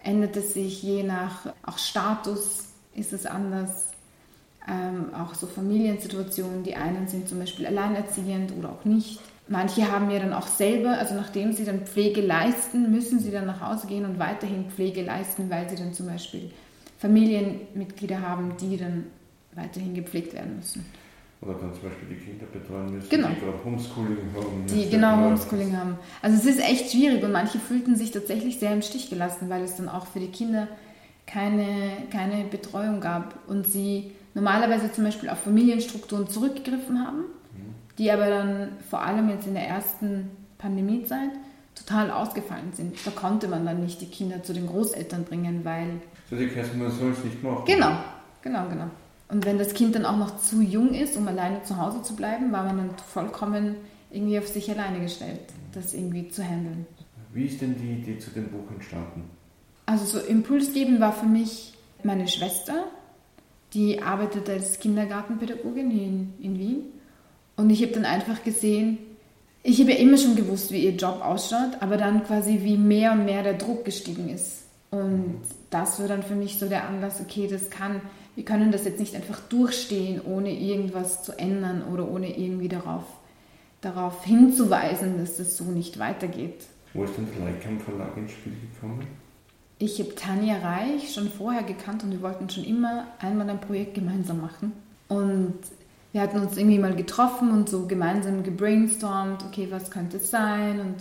ändert 0.04 0.36
es 0.36 0.54
sich, 0.54 0.84
je 0.84 1.04
nach 1.04 1.48
auch 1.64 1.78
Status 1.78 2.74
ist 2.94 3.14
es 3.14 3.26
anders. 3.26 3.91
Ähm, 4.70 5.14
auch 5.16 5.34
so 5.34 5.48
Familiensituationen, 5.48 6.64
die 6.64 6.76
einen 6.76 7.08
sind 7.08 7.28
zum 7.28 7.40
Beispiel 7.40 7.66
alleinerziehend 7.66 8.54
oder 8.58 8.70
auch 8.70 8.86
nicht. 8.86 9.20
Manche 9.48 9.92
haben 9.92 10.10
ja 10.12 10.20
dann 10.20 10.34
auch 10.34 10.48
selber, 10.48 10.98
also 10.98 11.16
nachdem 11.16 11.52
sie 11.52 11.66
dann 11.66 11.82
Pflege 11.82 12.22
leisten, 12.22 12.92
müssen 12.92 13.20
sie 13.20 13.32
dann 13.32 13.48
nach 13.48 13.60
Hause 13.60 13.88
gehen 13.88 14.06
und 14.06 14.20
weiterhin 14.20 14.70
Pflege 14.70 15.02
leisten, 15.02 15.50
weil 15.50 15.68
sie 15.70 15.76
dann 15.76 15.94
zum 15.94 16.08
Beispiel 16.08 16.52
Familienmitglieder 17.00 18.22
haben, 18.22 18.56
die 18.62 18.78
dann 18.78 19.06
weiterhin 19.56 19.96
gepflegt 19.96 20.34
werden 20.34 20.58
müssen. 20.58 20.86
Oder 21.42 21.56
dann 21.56 21.74
zum 21.74 21.84
Beispiel 21.84 22.08
die 22.10 22.24
Kinder 22.24 22.46
betreuen 22.46 22.94
müssen, 22.94 23.10
genau. 23.10 23.30
die 23.30 23.40
gerade 23.42 23.66
Homeschooling 23.66 24.18
haben. 24.36 24.66
Die 24.68 24.90
genau 24.90 25.18
Homeschooling 25.18 25.76
haben. 25.76 25.98
Also 26.22 26.38
es 26.38 26.46
ist 26.46 26.64
echt 26.64 26.92
schwierig 26.92 27.24
und 27.24 27.32
manche 27.32 27.58
fühlten 27.58 27.96
sich 27.96 28.12
tatsächlich 28.12 28.60
sehr 28.60 28.72
im 28.72 28.84
Stich 28.84 29.10
gelassen, 29.10 29.50
weil 29.50 29.64
es 29.64 29.76
dann 29.76 29.90
auch 29.90 30.06
für 30.06 30.20
die 30.20 30.28
Kinder 30.28 30.68
keine, 31.26 31.94
keine 32.12 32.44
Betreuung 32.44 33.02
gab 33.02 33.40
und 33.48 33.66
sie 33.66 34.12
normalerweise 34.34 34.92
zum 34.92 35.04
Beispiel 35.04 35.30
auf 35.30 35.40
Familienstrukturen 35.40 36.28
zurückgegriffen 36.28 37.06
haben, 37.06 37.26
die 37.98 38.12
aber 38.12 38.30
dann 38.30 38.70
vor 38.90 39.02
allem 39.02 39.30
jetzt 39.30 39.48
in 39.48 39.54
der 39.54 39.68
ersten 39.68 40.32
Pandemiezeit 40.58 41.32
total 41.76 42.12
ausgefallen 42.12 42.74
sind. 42.74 42.96
Da 43.06 43.12
konnte 43.12 43.48
man 43.48 43.66
dann 43.66 43.82
nicht 43.84 44.02
die 44.02 44.08
Kinder 44.08 44.44
zu 44.44 44.54
den 44.54 44.68
Großeltern 44.68 45.24
bringen, 45.24 45.62
weil... 45.64 46.02
So 46.30 46.36
die 46.36 46.48
Kästen, 46.48 46.80
man 46.80 46.92
soll 46.92 47.12
es 47.12 47.24
nicht 47.24 47.42
machen. 47.44 47.64
Genau, 47.66 47.92
genau, 48.42 48.68
genau. 48.70 48.90
Und 49.30 49.46
wenn 49.46 49.58
das 49.58 49.74
Kind 49.74 49.96
dann 49.96 50.06
auch 50.06 50.18
noch 50.18 50.38
zu 50.38 50.62
jung 50.62 50.94
ist, 50.94 51.16
um 51.16 51.28
alleine 51.28 51.64
zu 51.64 51.78
Hause 51.78 52.02
zu 52.04 52.16
bleiben, 52.16 52.52
war 52.52 52.66
man 52.66 52.78
dann 52.78 52.90
vollkommen 52.98 53.76
irgendwie 54.12 54.38
auf 54.38 54.48
sich 54.48 54.70
alleine 54.70 55.00
gestellt, 55.00 55.40
das 55.74 55.94
irgendwie 55.94 56.28
zu 56.30 56.44
handeln. 56.44 56.86
Wie 57.34 57.46
ist 57.46 57.62
denn 57.62 57.78
die 57.78 57.94
Idee 57.94 58.20
zu 58.20 58.30
dem 58.32 58.50
Buch 58.50 58.70
entstanden? 58.72 59.30
Also 59.86 60.06
so 60.06 60.20
Impulsgeben 60.20 61.00
war 61.00 61.14
für 61.14 61.26
mich 61.26 61.74
meine 62.04 62.28
Schwester, 62.28 62.86
die 63.74 64.02
arbeitet 64.02 64.50
als 64.50 64.80
Kindergartenpädagogin 64.80 65.92
in, 65.92 66.34
in 66.42 66.60
Wien. 66.60 66.86
Und 67.56 67.70
ich 67.70 67.82
habe 67.82 67.94
dann 67.94 68.06
einfach 68.06 68.44
gesehen, 68.44 68.98
ich 69.64 69.80
habe 69.80 69.92
ja 69.92 69.98
immer 69.98 70.18
schon 70.18 70.36
gewusst, 70.36 70.72
wie 70.72 70.86
ihr 70.86 70.96
Job 70.96 71.22
ausschaut, 71.24 71.78
aber 71.82 71.98
dann 71.98 72.24
quasi 72.24 72.60
wie 72.64 72.78
mehr 72.78 73.12
und 73.12 73.26
mehr 73.26 73.44
der 73.44 73.54
Druck 73.54 73.86
gestiegen 73.86 74.30
ist. 74.30 74.64
Und 74.90 75.42
das 75.70 76.00
war 76.00 76.08
dann 76.08 76.24
für 76.24 76.36
mich 76.36 76.58
so 76.58 76.68
der 76.68 76.88
Anlass, 76.88 77.22
okay, 77.22 77.48
das 77.48 77.70
kann 77.70 78.02
wir 78.36 78.46
können 78.46 78.72
das 78.72 78.86
jetzt 78.86 79.00
nicht 79.00 79.16
einfach 79.16 79.40
durchstehen, 79.42 80.22
ohne 80.24 80.52
irgendwas 80.52 81.24
zu 81.24 81.38
ändern 81.38 81.84
oder 81.92 82.10
ohne 82.10 82.38
irgendwie 82.38 82.70
darauf, 82.70 83.04
darauf 83.82 84.24
hinzuweisen, 84.24 85.18
dass 85.20 85.38
das 85.38 85.58
so 85.58 85.66
nicht 85.66 86.00
weitergeht. 86.00 86.66
Wo 86.94 87.04
ist 87.04 87.18
denn 87.18 87.28
der 87.36 87.46
Leitkamp 87.46 87.82
Verlag 87.82 88.16
ins 88.18 88.32
Spiel 88.32 88.54
gekommen? 88.74 89.06
Ich 89.82 90.00
habe 90.00 90.14
Tanja 90.14 90.60
Reich 90.60 91.12
schon 91.12 91.28
vorher 91.28 91.64
gekannt 91.64 92.04
und 92.04 92.12
wir 92.12 92.22
wollten 92.22 92.48
schon 92.48 92.64
immer 92.66 93.08
einmal 93.18 93.50
ein 93.50 93.60
Projekt 93.60 93.96
gemeinsam 93.96 94.40
machen. 94.40 94.74
Und 95.08 95.56
wir 96.12 96.22
hatten 96.22 96.40
uns 96.40 96.56
irgendwie 96.56 96.78
mal 96.78 96.96
getroffen 96.96 97.50
und 97.50 97.68
so 97.68 97.88
gemeinsam 97.88 98.44
gebrainstormt, 98.44 99.44
okay, 99.44 99.70
was 99.72 99.90
könnte 99.90 100.18
es 100.18 100.30
sein 100.30 100.80
und 100.80 100.98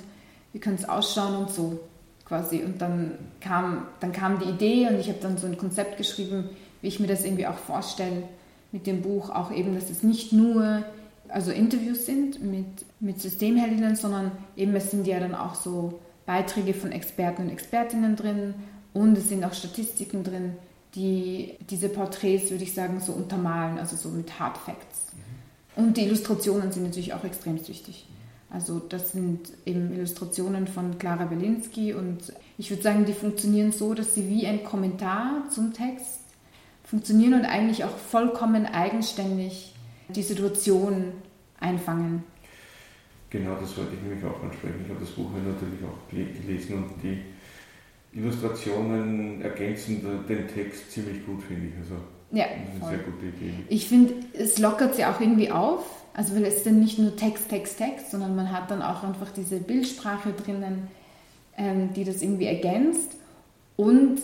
wie 0.55 0.61
könnte 0.61 0.85
es 0.85 0.89
ausschauen 0.89 1.37
und 1.37 1.51
so 1.51 1.79
quasi. 2.25 2.65
Und 2.65 2.81
dann 2.81 3.19
kam, 3.43 3.87
dann 4.01 4.13
kam 4.13 4.39
die 4.39 4.49
Idee 4.49 4.89
und 4.89 4.99
ich 4.99 5.09
habe 5.11 5.19
dann 5.21 5.37
so 5.37 5.47
ein 5.47 5.59
Konzept 5.59 5.99
geschrieben, 5.99 6.49
wie 6.81 6.89
ich 6.89 7.01
mir 7.01 7.07
das 7.07 7.23
irgendwie 7.23 7.47
auch 7.47 7.59
vorstelle 7.59 8.23
mit 8.73 8.87
dem 8.87 9.03
Buch, 9.03 9.29
auch 9.29 9.53
eben, 9.53 9.75
dass 9.75 9.91
es 9.91 10.03
nicht 10.03 10.33
nur 10.33 10.85
also 11.29 11.51
Interviews 11.53 12.07
sind 12.07 12.43
mit, 12.43 12.87
mit 12.99 13.21
Systemheldinnen, 13.21 13.95
sondern 13.95 14.33
eben 14.57 14.75
es 14.75 14.91
sind 14.91 15.07
ja 15.07 15.21
dann 15.21 15.35
auch 15.35 15.55
so 15.55 16.01
Beiträge 16.31 16.75
von 16.75 16.93
Experten 16.93 17.43
und 17.43 17.51
Expertinnen 17.51 18.15
drin 18.15 18.55
und 18.93 19.19
es 19.19 19.29
sind 19.29 19.43
auch 19.43 19.53
Statistiken 19.53 20.23
drin, 20.23 20.53
die 20.95 21.57
diese 21.69 21.89
Porträts, 21.89 22.53
würde 22.53 22.63
ich 22.63 22.73
sagen, 22.73 23.01
so 23.01 23.11
untermalen, 23.11 23.81
also 23.81 23.97
so 23.97 24.11
mit 24.11 24.39
Hard 24.39 24.57
Facts. 24.57 25.09
Mhm. 25.77 25.87
Und 25.87 25.97
die 25.97 26.03
Illustrationen 26.03 26.71
sind 26.71 26.85
natürlich 26.85 27.15
auch 27.15 27.25
extrem 27.25 27.59
wichtig. 27.67 28.07
Also 28.49 28.79
das 28.79 29.11
sind 29.11 29.41
eben 29.67 29.93
Illustrationen 29.93 30.69
von 30.69 30.99
Clara 30.99 31.25
Belinsky 31.25 31.95
und 31.95 32.33
ich 32.59 32.71
würde 32.71 32.85
sagen, 32.85 33.07
die 33.07 33.13
funktionieren 33.13 33.73
so, 33.73 33.95
dass 33.95 34.15
sie 34.15 34.29
wie 34.29 34.47
ein 34.47 34.63
Kommentar 34.63 35.51
zum 35.51 35.73
Text 35.73 36.21
funktionieren 36.85 37.35
und 37.35 37.45
eigentlich 37.45 37.83
auch 37.83 37.97
vollkommen 37.97 38.67
eigenständig 38.67 39.75
die 40.15 40.23
Situation 40.23 41.07
einfangen. 41.59 42.23
Genau, 43.31 43.55
das 43.61 43.77
wollte 43.77 43.95
ich 43.95 44.03
nämlich 44.03 44.25
auch 44.25 44.43
ansprechen. 44.43 44.81
Ich 44.85 44.91
habe 44.91 45.01
das 45.01 45.11
Buch 45.11 45.31
natürlich 45.33 45.85
auch 45.85 46.11
gelesen 46.11 46.75
und 46.75 46.91
die 47.03 47.23
Illustrationen 48.13 49.41
ergänzen 49.41 50.03
den 50.29 50.49
Text 50.49 50.91
ziemlich 50.91 51.25
gut, 51.25 51.43
finde 51.43 51.69
ich. 51.69 51.75
Also 51.79 51.95
ja, 52.33 52.45
das 52.45 52.75
ist 52.75 52.83
eine 52.83 52.97
sehr 52.97 53.05
gute 53.05 53.27
Idee. 53.27 53.55
Ich 53.69 53.89
finde, 53.89 54.15
es 54.33 54.59
lockert 54.59 54.97
sie 54.97 55.05
auch 55.05 55.21
irgendwie 55.21 55.51
auf. 55.51 55.85
Also 56.13 56.35
weil 56.35 56.45
es 56.45 56.65
dann 56.65 56.81
nicht 56.81 56.99
nur 56.99 57.15
Text, 57.17 57.49
Text, 57.49 57.79
Text, 57.79 58.11
sondern 58.11 58.35
man 58.35 58.51
hat 58.53 58.71
dann 58.71 58.83
auch 58.83 59.05
einfach 59.05 59.31
diese 59.31 59.61
Bildsprache 59.61 60.33
drinnen, 60.33 60.89
ähm, 61.57 61.93
die 61.95 62.05
das 62.05 62.21
irgendwie 62.21 62.47
ergänzt. 62.47 63.15
Und 63.77 64.21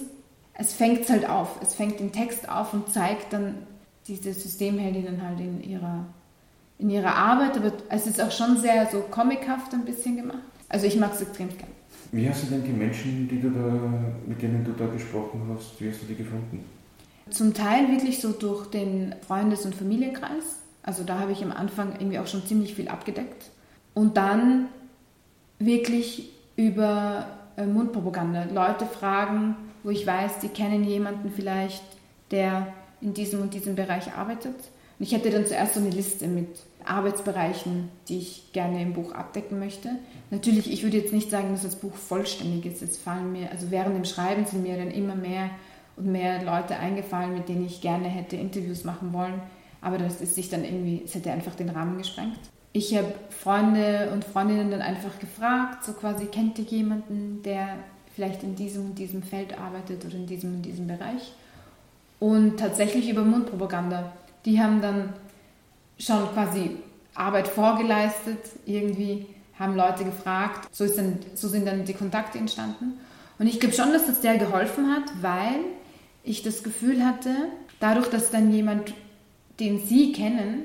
es 0.54 0.72
fängt 0.72 1.02
es 1.02 1.10
halt 1.10 1.28
auf. 1.28 1.60
Es 1.62 1.74
fängt 1.74 2.00
den 2.00 2.12
Text 2.12 2.48
auf 2.48 2.72
und 2.74 2.92
zeigt 2.92 3.32
dann 3.32 3.66
diese 4.08 4.32
Systemheldinnen 4.34 5.22
halt 5.22 5.40
in 5.40 5.62
ihrer, 5.62 6.06
in 6.78 6.90
ihrer 6.90 7.14
Arbeit. 7.14 7.56
Aber 7.56 7.72
es 7.88 8.06
ist 8.06 8.20
auch 8.20 8.30
schon 8.30 8.58
sehr 8.58 8.86
so 8.90 9.00
comichaft 9.10 9.72
ein 9.72 9.84
bisschen 9.84 10.16
gemacht. 10.16 10.38
Also 10.68 10.86
ich 10.86 10.96
mag 10.96 11.12
es 11.14 11.22
extrem 11.22 11.48
gern. 11.48 11.70
Wie 12.12 12.28
hast 12.28 12.44
du 12.44 12.46
denn 12.46 12.64
die 12.64 12.72
Menschen, 12.72 13.28
die 13.28 13.40
du 13.40 13.50
da, 13.50 13.78
mit 14.26 14.40
denen 14.40 14.64
du 14.64 14.72
da 14.72 14.86
gesprochen 14.86 15.42
hast, 15.54 15.80
wie 15.80 15.90
hast 15.90 16.02
du 16.02 16.06
die 16.06 16.14
gefunden? 16.14 16.64
Zum 17.30 17.52
Teil 17.52 17.88
wirklich 17.90 18.20
so 18.20 18.32
durch 18.32 18.66
den 18.70 19.14
Freundes- 19.26 19.64
und 19.64 19.74
Familienkreis. 19.74 20.60
Also 20.82 21.02
da 21.02 21.18
habe 21.18 21.32
ich 21.32 21.42
am 21.42 21.50
Anfang 21.50 21.94
irgendwie 21.98 22.18
auch 22.18 22.28
schon 22.28 22.46
ziemlich 22.46 22.74
viel 22.74 22.88
abgedeckt. 22.88 23.50
Und 23.94 24.16
dann 24.16 24.68
wirklich 25.58 26.30
über 26.56 27.26
äh, 27.56 27.66
Mundpropaganda. 27.66 28.44
Leute 28.52 28.86
fragen, 28.86 29.56
wo 29.82 29.90
ich 29.90 30.06
weiß, 30.06 30.40
die 30.40 30.48
kennen 30.48 30.84
jemanden 30.84 31.30
vielleicht, 31.30 31.82
der 32.30 32.68
in 33.00 33.14
diesem 33.14 33.42
und 33.42 33.54
diesem 33.54 33.74
Bereich 33.74 34.12
arbeitet. 34.12 34.54
Und 34.98 35.04
ich 35.04 35.12
hätte 35.12 35.30
dann 35.30 35.46
zuerst 35.46 35.74
so 35.74 35.80
eine 35.80 35.90
Liste 35.90 36.26
mit 36.26 36.48
Arbeitsbereichen, 36.84 37.90
die 38.08 38.18
ich 38.18 38.52
gerne 38.52 38.80
im 38.80 38.92
Buch 38.92 39.12
abdecken 39.12 39.58
möchte. 39.58 39.90
Natürlich, 40.30 40.72
ich 40.72 40.82
würde 40.82 40.96
jetzt 40.96 41.12
nicht 41.12 41.30
sagen, 41.30 41.52
dass 41.52 41.62
das 41.62 41.76
Buch 41.76 41.94
vollständig 41.94 42.64
ist. 42.66 42.82
Es 42.82 42.96
fallen 42.96 43.32
mir, 43.32 43.50
also 43.50 43.70
während 43.70 43.96
dem 43.96 44.04
Schreiben 44.04 44.46
sind 44.46 44.62
mir 44.62 44.76
dann 44.76 44.90
immer 44.90 45.14
mehr 45.14 45.50
und 45.96 46.06
mehr 46.12 46.42
Leute 46.42 46.76
eingefallen, 46.76 47.34
mit 47.34 47.48
denen 47.48 47.66
ich 47.66 47.80
gerne 47.80 48.08
hätte 48.08 48.36
Interviews 48.36 48.84
machen 48.84 49.12
wollen. 49.12 49.40
Aber 49.80 49.98
das 49.98 50.20
ist 50.20 50.34
sich 50.34 50.48
dann 50.48 50.64
irgendwie, 50.64 51.02
es 51.04 51.14
hätte 51.14 51.30
einfach 51.30 51.54
den 51.54 51.68
Rahmen 51.68 51.98
gesprengt. 51.98 52.38
Ich 52.72 52.96
habe 52.96 53.14
Freunde 53.30 54.10
und 54.12 54.24
Freundinnen 54.24 54.70
dann 54.70 54.82
einfach 54.82 55.18
gefragt, 55.18 55.84
so 55.84 55.92
quasi, 55.92 56.26
kennt 56.26 56.58
ihr 56.58 56.64
jemanden, 56.64 57.42
der 57.42 57.76
vielleicht 58.14 58.42
in 58.42 58.54
diesem 58.54 58.86
und 58.86 58.98
diesem 58.98 59.22
Feld 59.22 59.58
arbeitet 59.58 60.04
oder 60.04 60.14
in 60.14 60.26
diesem 60.26 60.56
und 60.56 60.62
diesem 60.62 60.86
Bereich. 60.86 61.32
Und 62.18 62.58
tatsächlich 62.58 63.08
über 63.10 63.22
Mundpropaganda. 63.22 64.12
Die 64.46 64.60
haben 64.60 64.80
dann 64.80 65.12
schon 65.98 66.32
quasi 66.32 66.76
Arbeit 67.14 67.48
vorgeleistet, 67.48 68.38
irgendwie 68.64 69.26
haben 69.58 69.76
Leute 69.76 70.04
gefragt. 70.04 70.68
So, 70.74 70.86
dann, 70.86 71.18
so 71.34 71.48
sind 71.48 71.66
dann 71.66 71.84
die 71.84 71.94
Kontakte 71.94 72.38
entstanden. 72.38 72.98
Und 73.38 73.46
ich 73.46 73.60
glaube 73.60 73.74
schon, 73.74 73.92
dass 73.92 74.06
das 74.06 74.22
sehr 74.22 74.38
geholfen 74.38 74.90
hat, 74.94 75.04
weil 75.20 75.60
ich 76.24 76.42
das 76.42 76.62
Gefühl 76.62 77.04
hatte, 77.04 77.30
dadurch, 77.80 78.08
dass 78.08 78.30
dann 78.30 78.52
jemand, 78.52 78.94
den 79.60 79.84
Sie 79.84 80.12
kennen, 80.12 80.64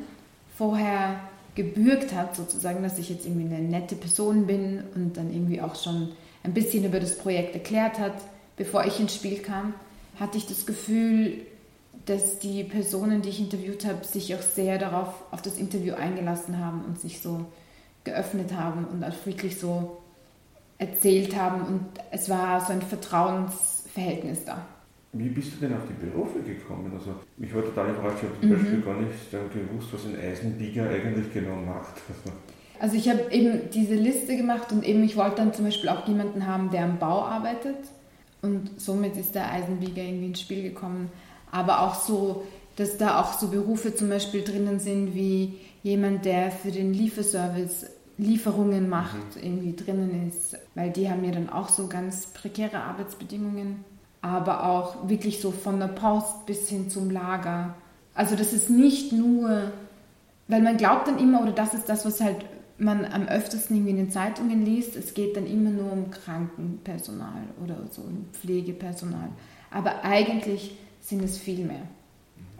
vorher 0.57 1.19
gebürgt 1.55 2.13
hat, 2.13 2.35
sozusagen, 2.35 2.81
dass 2.83 2.97
ich 2.97 3.09
jetzt 3.09 3.25
irgendwie 3.25 3.53
eine 3.53 3.63
nette 3.63 3.95
Person 3.95 4.47
bin 4.47 4.83
und 4.95 5.17
dann 5.17 5.33
irgendwie 5.33 5.61
auch 5.61 5.75
schon 5.75 6.09
ein 6.43 6.53
bisschen 6.53 6.85
über 6.85 6.99
das 6.99 7.17
Projekt 7.17 7.55
erklärt 7.55 7.99
hat, 7.99 8.13
bevor 8.57 8.85
ich 8.85 8.99
ins 8.99 9.15
Spiel 9.15 9.39
kam, 9.39 9.73
hatte 10.19 10.37
ich 10.37 10.47
das 10.47 10.65
Gefühl, 10.65 11.45
dass 12.05 12.39
die 12.39 12.63
Personen, 12.63 13.21
die 13.21 13.29
ich 13.29 13.39
interviewt 13.39 13.85
habe, 13.85 14.03
sich 14.03 14.33
auch 14.35 14.41
sehr 14.41 14.77
darauf, 14.77 15.13
auf 15.31 15.41
das 15.41 15.57
Interview 15.57 15.93
eingelassen 15.93 16.63
haben 16.63 16.83
und 16.85 16.99
sich 16.99 17.21
so 17.21 17.45
geöffnet 18.03 18.53
haben 18.53 18.85
und 18.85 19.03
auch 19.03 19.25
wirklich 19.25 19.59
so 19.59 19.97
erzählt 20.77 21.35
haben 21.35 21.61
und 21.61 21.85
es 22.09 22.27
war 22.27 22.65
so 22.65 22.73
ein 22.73 22.81
Vertrauensverhältnis 22.81 24.45
da. 24.45 24.65
Wie 25.13 25.29
bist 25.29 25.53
du 25.53 25.67
denn 25.67 25.75
auf 25.75 25.83
die 25.87 26.05
Berufe 26.05 26.39
gekommen? 26.39 26.91
Also 26.97 27.13
ich 27.37 27.53
war 27.53 27.61
total 27.63 27.89
überrascht, 27.89 28.23
ich 28.23 28.29
habe 28.29 28.39
zum 28.39 28.49
mhm. 28.49 28.53
Beispiel 28.55 28.81
gar 28.81 29.01
nicht 29.01 29.31
gewusst, 29.53 29.89
was 29.91 30.05
ein 30.05 30.19
Eisenbieger 30.19 30.89
eigentlich 30.89 31.31
genau 31.33 31.55
macht. 31.57 32.01
Also 32.07 32.35
also 32.81 32.95
ich 32.95 33.07
habe 33.09 33.31
eben 33.31 33.69
diese 33.71 33.93
Liste 33.93 34.35
gemacht 34.35 34.71
und 34.71 34.83
eben 34.83 35.03
ich 35.03 35.15
wollte 35.15 35.35
dann 35.35 35.53
zum 35.53 35.65
Beispiel 35.65 35.87
auch 35.87 36.07
jemanden 36.07 36.47
haben, 36.47 36.71
der 36.71 36.85
am 36.85 36.97
Bau 36.97 37.21
arbeitet. 37.21 37.77
Und 38.41 38.81
somit 38.81 39.15
ist 39.17 39.35
der 39.35 39.51
Eisenbieger 39.51 40.01
irgendwie 40.01 40.25
ins 40.25 40.41
Spiel 40.41 40.63
gekommen. 40.63 41.11
Aber 41.51 41.81
auch 41.81 41.95
so, 41.95 42.43
dass 42.75 42.97
da 42.97 43.19
auch 43.19 43.33
so 43.33 43.49
Berufe 43.49 43.93
zum 43.93 44.09
Beispiel 44.09 44.43
drinnen 44.43 44.79
sind 44.79 45.13
wie 45.13 45.59
jemand, 45.83 46.25
der 46.25 46.51
für 46.51 46.71
den 46.71 46.93
Lieferservice 46.93 47.87
Lieferungen 48.17 48.87
macht, 48.87 49.35
mhm. 49.35 49.43
irgendwie 49.43 49.75
drinnen 49.75 50.29
ist, 50.29 50.57
weil 50.75 50.91
die 50.91 51.09
haben 51.09 51.23
ja 51.23 51.31
dann 51.31 51.49
auch 51.49 51.69
so 51.69 51.87
ganz 51.87 52.27
prekäre 52.27 52.77
Arbeitsbedingungen, 52.77 53.83
aber 54.21 54.65
auch 54.69 55.09
wirklich 55.09 55.41
so 55.41 55.51
von 55.51 55.79
der 55.79 55.87
Post 55.87 56.45
bis 56.45 56.69
hin 56.69 56.89
zum 56.89 57.09
Lager. 57.09 57.75
Also 58.13 58.35
das 58.35 58.53
ist 58.53 58.69
nicht 58.69 59.11
nur, 59.11 59.71
weil 60.47 60.61
man 60.61 60.77
glaubt 60.77 61.07
dann 61.07 61.17
immer, 61.17 61.41
oder 61.41 61.51
das 61.51 61.73
ist 61.73 61.89
das, 61.89 62.05
was 62.05 62.21
halt 62.21 62.45
man 62.81 63.05
am 63.05 63.27
öftesten 63.27 63.75
irgendwie 63.75 63.91
in 63.91 63.97
den 63.97 64.11
Zeitungen 64.11 64.65
liest, 64.65 64.95
es 64.95 65.13
geht 65.13 65.37
dann 65.37 65.45
immer 65.45 65.69
nur 65.69 65.91
um 65.91 66.09
Krankenpersonal 66.09 67.43
oder 67.63 67.77
so 67.91 68.01
um 68.01 68.25
Pflegepersonal. 68.33 69.29
Aber 69.69 70.03
eigentlich 70.03 70.75
sind 70.99 71.23
es 71.23 71.37
viel 71.37 71.65
mehr. 71.65 71.83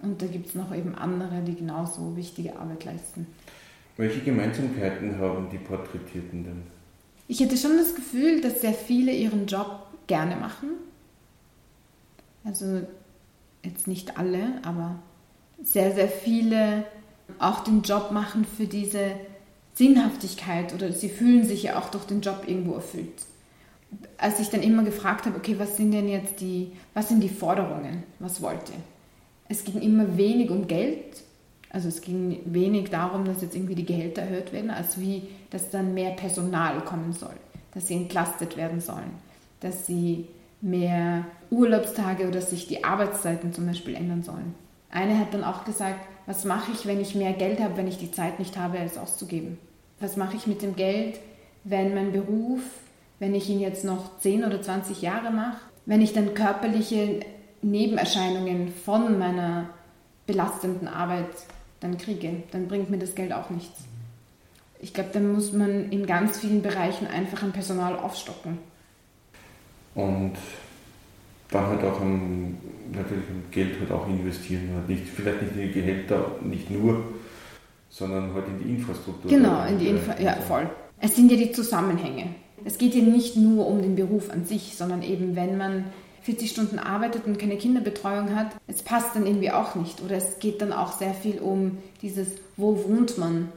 Und 0.01 0.21
da 0.21 0.27
gibt 0.27 0.47
es 0.47 0.55
noch 0.55 0.73
eben 0.73 0.95
andere, 0.95 1.41
die 1.41 1.55
genauso 1.55 2.15
wichtige 2.15 2.55
Arbeit 2.55 2.85
leisten. 2.85 3.27
Welche 3.97 4.21
Gemeinsamkeiten 4.21 5.17
haben 5.19 5.49
die 5.51 5.57
Porträtierten 5.57 6.43
denn? 6.43 6.63
Ich 7.27 7.39
hätte 7.39 7.57
schon 7.57 7.77
das 7.77 7.95
Gefühl, 7.95 8.41
dass 8.41 8.61
sehr 8.61 8.73
viele 8.73 9.11
ihren 9.11 9.47
Job 9.47 9.87
gerne 10.07 10.35
machen. 10.35 10.69
Also 12.43 12.81
jetzt 13.63 13.87
nicht 13.87 14.17
alle, 14.17 14.59
aber 14.63 14.99
sehr, 15.63 15.93
sehr 15.93 16.07
viele 16.07 16.85
auch 17.39 17.63
den 17.63 17.81
Job 17.81 18.11
machen 18.11 18.45
für 18.45 18.65
diese 18.65 19.11
Sinnhaftigkeit 19.81 20.75
oder 20.75 20.91
sie 20.91 21.09
fühlen 21.09 21.43
sich 21.43 21.63
ja 21.63 21.79
auch 21.79 21.89
durch 21.89 22.03
den 22.03 22.21
Job 22.21 22.43
irgendwo 22.45 22.75
erfüllt. 22.75 23.23
Als 24.15 24.39
ich 24.39 24.51
dann 24.51 24.61
immer 24.61 24.83
gefragt 24.83 25.25
habe, 25.25 25.37
okay, 25.37 25.55
was 25.57 25.75
sind 25.75 25.91
denn 25.91 26.07
jetzt 26.07 26.39
die, 26.39 26.73
was 26.93 27.09
sind 27.09 27.19
die 27.21 27.29
Forderungen, 27.29 28.03
was 28.19 28.43
wollt 28.43 28.69
ihr? 28.69 28.75
Es 29.49 29.63
ging 29.65 29.81
immer 29.81 30.17
wenig 30.17 30.51
um 30.51 30.67
Geld, 30.67 31.23
also 31.71 31.87
es 31.87 32.01
ging 32.01 32.41
wenig 32.45 32.91
darum, 32.91 33.25
dass 33.25 33.41
jetzt 33.41 33.55
irgendwie 33.55 33.73
die 33.73 33.85
Gehälter 33.85 34.21
erhöht 34.21 34.53
werden, 34.53 34.69
als 34.69 34.99
wie, 34.99 35.23
dass 35.49 35.71
dann 35.71 35.95
mehr 35.95 36.11
Personal 36.11 36.81
kommen 36.81 37.13
soll, 37.13 37.33
dass 37.73 37.87
sie 37.87 37.95
entlastet 37.95 38.57
werden 38.57 38.81
sollen, 38.81 39.11
dass 39.61 39.87
sie 39.87 40.27
mehr 40.61 41.25
Urlaubstage 41.49 42.27
oder 42.27 42.41
sich 42.41 42.67
die 42.67 42.83
Arbeitszeiten 42.83 43.51
zum 43.51 43.65
Beispiel 43.65 43.95
ändern 43.95 44.21
sollen. 44.21 44.53
Eine 44.91 45.17
hat 45.17 45.33
dann 45.33 45.43
auch 45.43 45.65
gesagt, 45.65 46.05
was 46.27 46.45
mache 46.45 46.71
ich, 46.71 46.85
wenn 46.85 47.01
ich 47.01 47.15
mehr 47.15 47.33
Geld 47.33 47.59
habe, 47.59 47.77
wenn 47.77 47.87
ich 47.87 47.97
die 47.97 48.11
Zeit 48.11 48.37
nicht 48.37 48.57
habe, 48.57 48.77
es 48.77 48.99
auszugeben? 48.99 49.57
Was 50.01 50.17
mache 50.17 50.35
ich 50.35 50.47
mit 50.47 50.61
dem 50.61 50.75
Geld, 50.75 51.19
wenn 51.63 51.93
mein 51.93 52.11
Beruf, 52.11 52.61
wenn 53.19 53.35
ich 53.35 53.49
ihn 53.49 53.59
jetzt 53.59 53.85
noch 53.85 54.17
10 54.19 54.43
oder 54.43 54.61
20 54.61 55.01
Jahre 55.01 55.31
mache, 55.31 55.61
wenn 55.85 56.01
ich 56.01 56.11
dann 56.11 56.33
körperliche 56.33 57.21
Nebenerscheinungen 57.61 58.73
von 58.73 59.19
meiner 59.19 59.69
belastenden 60.25 60.87
Arbeit 60.87 61.27
dann 61.79 61.97
kriege, 61.97 62.43
dann 62.51 62.67
bringt 62.67 62.89
mir 62.89 62.97
das 62.97 63.15
Geld 63.15 63.31
auch 63.31 63.49
nichts. 63.49 63.81
Ich 64.79 64.93
glaube, 64.93 65.11
dann 65.13 65.31
muss 65.31 65.53
man 65.53 65.91
in 65.91 66.07
ganz 66.07 66.39
vielen 66.39 66.63
Bereichen 66.63 67.05
einfach 67.05 67.43
ein 67.43 67.51
Personal 67.51 67.95
aufstocken. 67.97 68.57
Und 69.93 70.33
dann 71.51 71.67
halt 71.67 71.83
auch 71.83 72.01
am, 72.01 72.57
natürlich 72.91 73.25
Geld 73.51 73.79
halt 73.79 73.91
auch 73.91 74.07
investieren. 74.07 74.69
Halt 74.75 74.89
nicht, 74.89 75.03
vielleicht 75.07 75.41
nicht 75.43 75.55
in 75.55 75.67
die 75.67 75.73
Gehälter, 75.73 76.35
nicht 76.41 76.71
nur, 76.71 77.03
sondern 77.91 78.33
halt 78.33 78.47
in 78.47 78.57
die 78.57 78.73
Infrastruktur. 78.75 79.29
Genau, 79.29 79.63
in 79.65 79.77
die 79.77 79.87
Infrastruktur, 79.87 80.25
ja 80.25 80.35
voll. 80.41 80.69
Es 80.99 81.15
sind 81.15 81.29
ja 81.29 81.37
die 81.37 81.51
Zusammenhänge. 81.51 82.27
Es 82.63 82.77
geht 82.77 82.95
ja 82.95 83.01
nicht 83.01 83.35
nur 83.35 83.67
um 83.67 83.81
den 83.81 83.95
Beruf 83.95 84.29
an 84.31 84.45
sich, 84.45 84.75
sondern 84.77 85.03
eben, 85.03 85.35
wenn 85.35 85.57
man 85.57 85.85
40 86.21 86.49
Stunden 86.49 86.79
arbeitet 86.79 87.25
und 87.25 87.37
keine 87.37 87.57
Kinderbetreuung 87.57 88.35
hat, 88.35 88.55
es 88.67 88.81
passt 88.83 89.15
dann 89.15 89.25
irgendwie 89.25 89.51
auch 89.51 89.75
nicht. 89.75 90.01
Oder 90.01 90.15
es 90.15 90.39
geht 90.39 90.61
dann 90.61 90.71
auch 90.71 90.93
sehr 90.93 91.13
viel 91.13 91.39
um 91.39 91.79
dieses, 92.01 92.29
wo 92.57 92.83
wohnt 92.85 93.17
man 93.17 93.49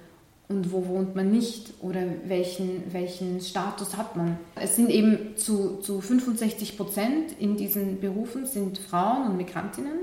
und 0.48 0.72
wo 0.72 0.86
wohnt 0.88 1.14
man 1.14 1.30
nicht 1.30 1.74
oder 1.80 2.00
welchen, 2.26 2.92
welchen 2.92 3.40
Status 3.40 3.96
hat 3.96 4.16
man. 4.16 4.38
Es 4.56 4.76
sind 4.76 4.90
eben 4.90 5.36
zu, 5.36 5.78
zu 5.78 6.00
65 6.00 6.76
Prozent 6.76 7.38
in 7.38 7.56
diesen 7.56 8.00
Berufen 8.00 8.46
sind 8.46 8.78
Frauen 8.78 9.30
und 9.30 9.36
Migrantinnen. 9.36 9.98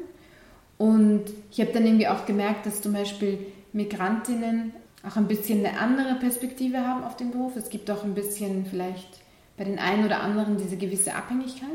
Und 0.78 1.26
ich 1.52 1.60
habe 1.60 1.72
dann 1.74 1.86
irgendwie 1.86 2.08
auch 2.08 2.26
gemerkt, 2.26 2.66
dass 2.66 2.82
zum 2.82 2.94
Beispiel 2.94 3.40
Migrantinnen 3.74 4.74
auch 5.08 5.16
ein 5.16 5.28
bisschen 5.28 5.66
eine 5.66 5.80
andere 5.80 6.16
Perspektive 6.16 6.86
haben 6.86 7.04
auf 7.04 7.18
den 7.18 7.32
Beruf. 7.32 7.56
Es 7.56 7.70
gibt 7.70 7.90
auch 7.90 8.04
ein 8.04 8.14
bisschen 8.14 8.66
vielleicht 8.66 9.20
bei 9.58 9.64
den 9.64 9.80
einen 9.80 10.06
oder 10.06 10.22
anderen 10.22 10.58
diese 10.58 10.78
gewisse 10.78 11.16
Abhängigkeit, 11.16 11.70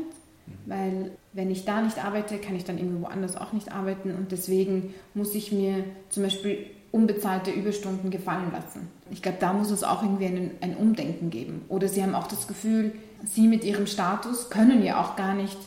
weil 0.65 1.11
wenn 1.33 1.51
ich 1.51 1.65
da 1.65 1.81
nicht 1.81 2.03
arbeite, 2.03 2.37
kann 2.37 2.55
ich 2.55 2.63
dann 2.63 2.77
irgendwo 2.77 3.01
woanders 3.01 3.35
auch 3.35 3.53
nicht 3.53 3.71
arbeiten 3.71 4.11
und 4.15 4.31
deswegen 4.31 4.93
muss 5.13 5.35
ich 5.35 5.51
mir 5.51 5.83
zum 6.09 6.23
Beispiel 6.23 6.67
unbezahlte 6.91 7.51
Überstunden 7.51 8.11
gefallen 8.11 8.51
lassen. 8.51 8.87
Ich 9.11 9.21
glaube, 9.21 9.37
da 9.39 9.53
muss 9.53 9.71
es 9.71 9.83
auch 9.83 10.03
irgendwie 10.03 10.25
ein, 10.25 10.51
ein 10.61 10.77
Umdenken 10.77 11.29
geben. 11.29 11.65
Oder 11.67 11.89
sie 11.89 12.01
haben 12.01 12.15
auch 12.15 12.27
das 12.27 12.47
Gefühl, 12.47 12.93
sie 13.25 13.47
mit 13.47 13.63
ihrem 13.63 13.87
Status 13.87 14.49
können 14.49 14.83
ja 14.83 15.01
auch 15.01 15.15
gar 15.15 15.33
nicht 15.33 15.57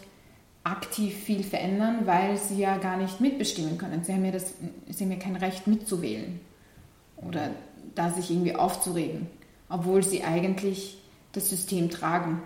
aktiv 0.64 1.14
viel 1.14 1.42
verändern, 1.42 2.06
weil 2.06 2.36
sie 2.36 2.58
ja 2.58 2.76
gar 2.76 2.96
nicht 2.96 3.20
mitbestimmen 3.20 3.78
können. 3.78 4.04
Sie 4.04 4.12
haben 4.12 4.24
ja, 4.24 4.30
das, 4.30 4.54
sie 4.88 5.04
haben 5.04 5.12
ja 5.12 5.18
kein 5.18 5.36
Recht 5.36 5.66
mitzuwählen 5.66 6.40
oder 7.16 7.50
da 7.94 8.10
sich 8.10 8.30
irgendwie 8.30 8.54
aufzuregen, 8.54 9.26
obwohl 9.68 10.02
sie 10.02 10.22
eigentlich 10.22 10.98
das 11.32 11.48
System 11.48 11.90
tragen. 11.90 12.42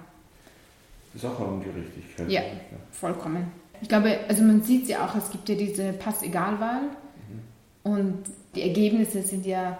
Das 1.12 1.22
ist 1.22 1.30
auch 1.30 1.40
eine 1.40 1.48
Ungerechtigkeit. 1.48 2.30
Ja, 2.30 2.42
vollkommen. 2.92 3.50
Ich 3.80 3.88
glaube, 3.88 4.18
also 4.28 4.42
man 4.42 4.62
sieht 4.62 4.88
ja 4.88 5.06
auch, 5.06 5.14
es 5.16 5.30
gibt 5.30 5.48
ja 5.48 5.54
diese 5.54 5.92
Pass-Egal-Wahl 5.92 6.82
mhm. 6.82 7.92
und 7.92 8.24
die 8.54 8.62
Ergebnisse 8.62 9.22
sind 9.22 9.46
ja 9.46 9.78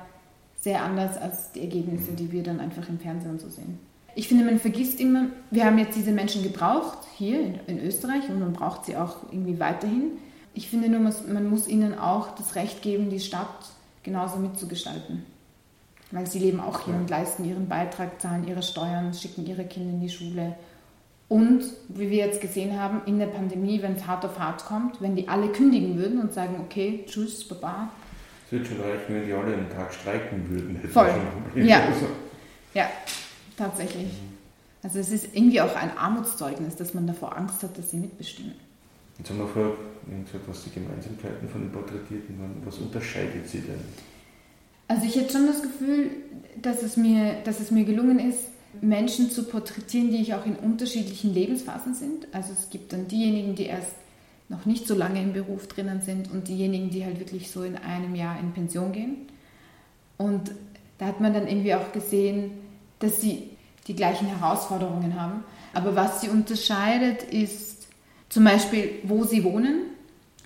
sehr 0.61 0.83
anders 0.83 1.17
als 1.17 1.53
die 1.53 1.61
Ergebnisse, 1.61 2.13
mhm. 2.13 2.17
die 2.17 2.33
wir 2.33 2.43
dann 2.43 2.61
einfach 2.61 2.89
im 2.89 2.99
Fernsehen 2.99 3.39
so 3.39 3.49
sehen. 3.49 3.79
Ich 4.17 4.29
finde, 4.29 4.45
man 4.45 4.61
vergisst 4.61 5.01
immer, 5.01 5.27
wir 5.51 5.65
haben 5.65 5.79
jetzt 5.79 5.97
diese 5.97 6.13
Menschen 6.13 6.43
gebraucht 6.43 6.99
hier 7.17 7.41
in, 7.41 7.59
in 7.67 7.85
Österreich 7.85 8.29
und 8.29 8.41
man 8.41 8.53
braucht 8.53 8.87
sie 8.87 8.97
auch 8.97 9.17
irgendwie 9.31 9.59
weiterhin. 9.59 10.13
Ich 10.55 10.69
finde 10.69 10.89
nur, 10.89 11.01
man 11.01 11.51
muss 11.51 11.67
ihnen 11.67 11.99
auch 11.99 12.35
das 12.37 12.55
Recht 12.55 12.81
geben, 12.83 13.11
die 13.11 13.19
Stadt 13.19 13.49
genauso 14.05 14.39
mitzugestalten. 14.39 15.25
Weil 16.13 16.27
sie 16.27 16.39
leben 16.39 16.61
auch 16.61 16.81
hier 16.81 16.95
und 16.95 17.11
leisten 17.11 17.45
ihren 17.45 17.69
Beitrag, 17.69 18.21
zahlen 18.21 18.47
ihre 18.47 18.63
Steuern, 18.63 19.13
schicken 19.15 19.47
ihre 19.47 19.65
Kinder 19.65 19.95
in 19.95 20.01
die 20.01 20.09
Schule. 20.09 20.55
Und 21.29 21.65
wie 21.89 22.11
wir 22.11 22.19
jetzt 22.19 22.41
gesehen 22.41 22.79
haben, 22.79 23.01
in 23.07 23.19
der 23.19 23.27
Pandemie, 23.27 23.83
wenn 23.83 23.95
es 23.95 24.07
hart 24.07 24.25
auf 24.25 24.39
hart 24.39 24.65
kommt, 24.65 25.01
wenn 25.01 25.17
die 25.17 25.27
alle 25.27 25.49
kündigen 25.49 25.97
würden 25.97 26.21
und 26.21 26.33
sagen, 26.33 26.61
okay, 26.65 27.05
tschüss, 27.07 27.49
baba. 27.49 27.89
Es 28.47 28.53
wird 28.53 28.67
schon 28.69 28.81
reichen, 28.81 29.07
wenn 29.09 29.27
die 29.27 29.33
alle 29.33 29.55
einen 29.55 29.71
Tag 29.71 29.93
streiken 29.93 30.49
würden. 30.49 30.81
Voll. 30.93 31.11
Ja. 31.57 31.83
ja, 32.75 32.89
tatsächlich. 33.57 34.09
Also 34.83 34.99
es 34.99 35.11
ist 35.11 35.29
irgendwie 35.33 35.61
auch 35.61 35.75
ein 35.75 35.97
Armutszeugnis, 35.97 36.77
dass 36.77 36.95
man 36.95 37.07
davor 37.07 37.37
Angst 37.37 37.63
hat, 37.63 37.77
dass 37.79 37.91
sie 37.91 37.97
mitbestimmen. 37.97 38.53
Jetzt 39.19 39.31
haben 39.31 39.39
wir 39.39 39.49
vorher 39.49 39.73
gesagt, 40.25 40.49
was 40.49 40.65
die 40.65 40.71
Gemeinsamkeiten 40.71 41.49
von 41.49 41.63
den 41.63 41.73
Porträtierten 41.73 42.39
waren. 42.39 42.63
Was 42.65 42.79
unterscheidet 42.79 43.49
sie 43.49 43.61
denn? 43.61 43.81
Also 44.89 45.07
ich 45.07 45.17
hätte 45.17 45.33
schon 45.33 45.47
das 45.47 45.63
Gefühl, 45.63 46.11
dass 46.61 46.83
es 46.83 46.97
mir, 46.97 47.37
dass 47.45 47.61
es 47.61 47.71
mir 47.71 47.85
gelungen 47.85 48.19
ist, 48.19 48.49
Menschen 48.81 49.31
zu 49.31 49.45
porträtieren, 49.45 50.11
die 50.11 50.19
ich 50.19 50.35
auch 50.35 50.45
in 50.45 50.57
unterschiedlichen 50.57 51.33
Lebensphasen 51.33 51.95
sind. 51.95 52.27
Also 52.33 52.53
es 52.53 52.71
gibt 52.71 52.93
dann 52.93 53.09
diejenigen, 53.09 53.55
die 53.55 53.67
erst 53.67 53.95
noch 54.49 54.67
nicht 54.67 54.87
so 54.87 54.95
lange 54.95 55.23
im 55.23 55.33
Beruf 55.33 55.69
drinnen 55.69 56.03
sind 56.03 56.31
und 56.31 56.49
diejenigen, 56.49 56.91
die 56.91 57.05
halt 57.05 57.19
wirklich 57.19 57.51
so 57.51 57.63
in 57.63 57.77
einem 57.77 58.15
Jahr 58.15 58.39
in 58.39 58.53
Pension 58.53 58.93
gehen. 58.93 59.17
Und 60.19 60.51
da 60.99 61.07
hat 61.07 61.21
man 61.21 61.33
dann 61.33 61.47
irgendwie 61.47 61.75
auch 61.75 61.93
gesehen, 61.93 62.51
dass 62.99 63.21
sie 63.21 63.51
die 63.87 63.95
gleichen 63.95 64.27
Herausforderungen 64.27 65.21
haben. 65.21 65.45
Aber 65.75 65.97
was 65.97 66.21
sie 66.21 66.29
unterscheidet, 66.29 67.23
ist 67.23 67.87
zum 68.29 68.45
Beispiel, 68.45 68.91
wo 69.05 69.25
sie 69.25 69.45
wohnen. 69.45 69.83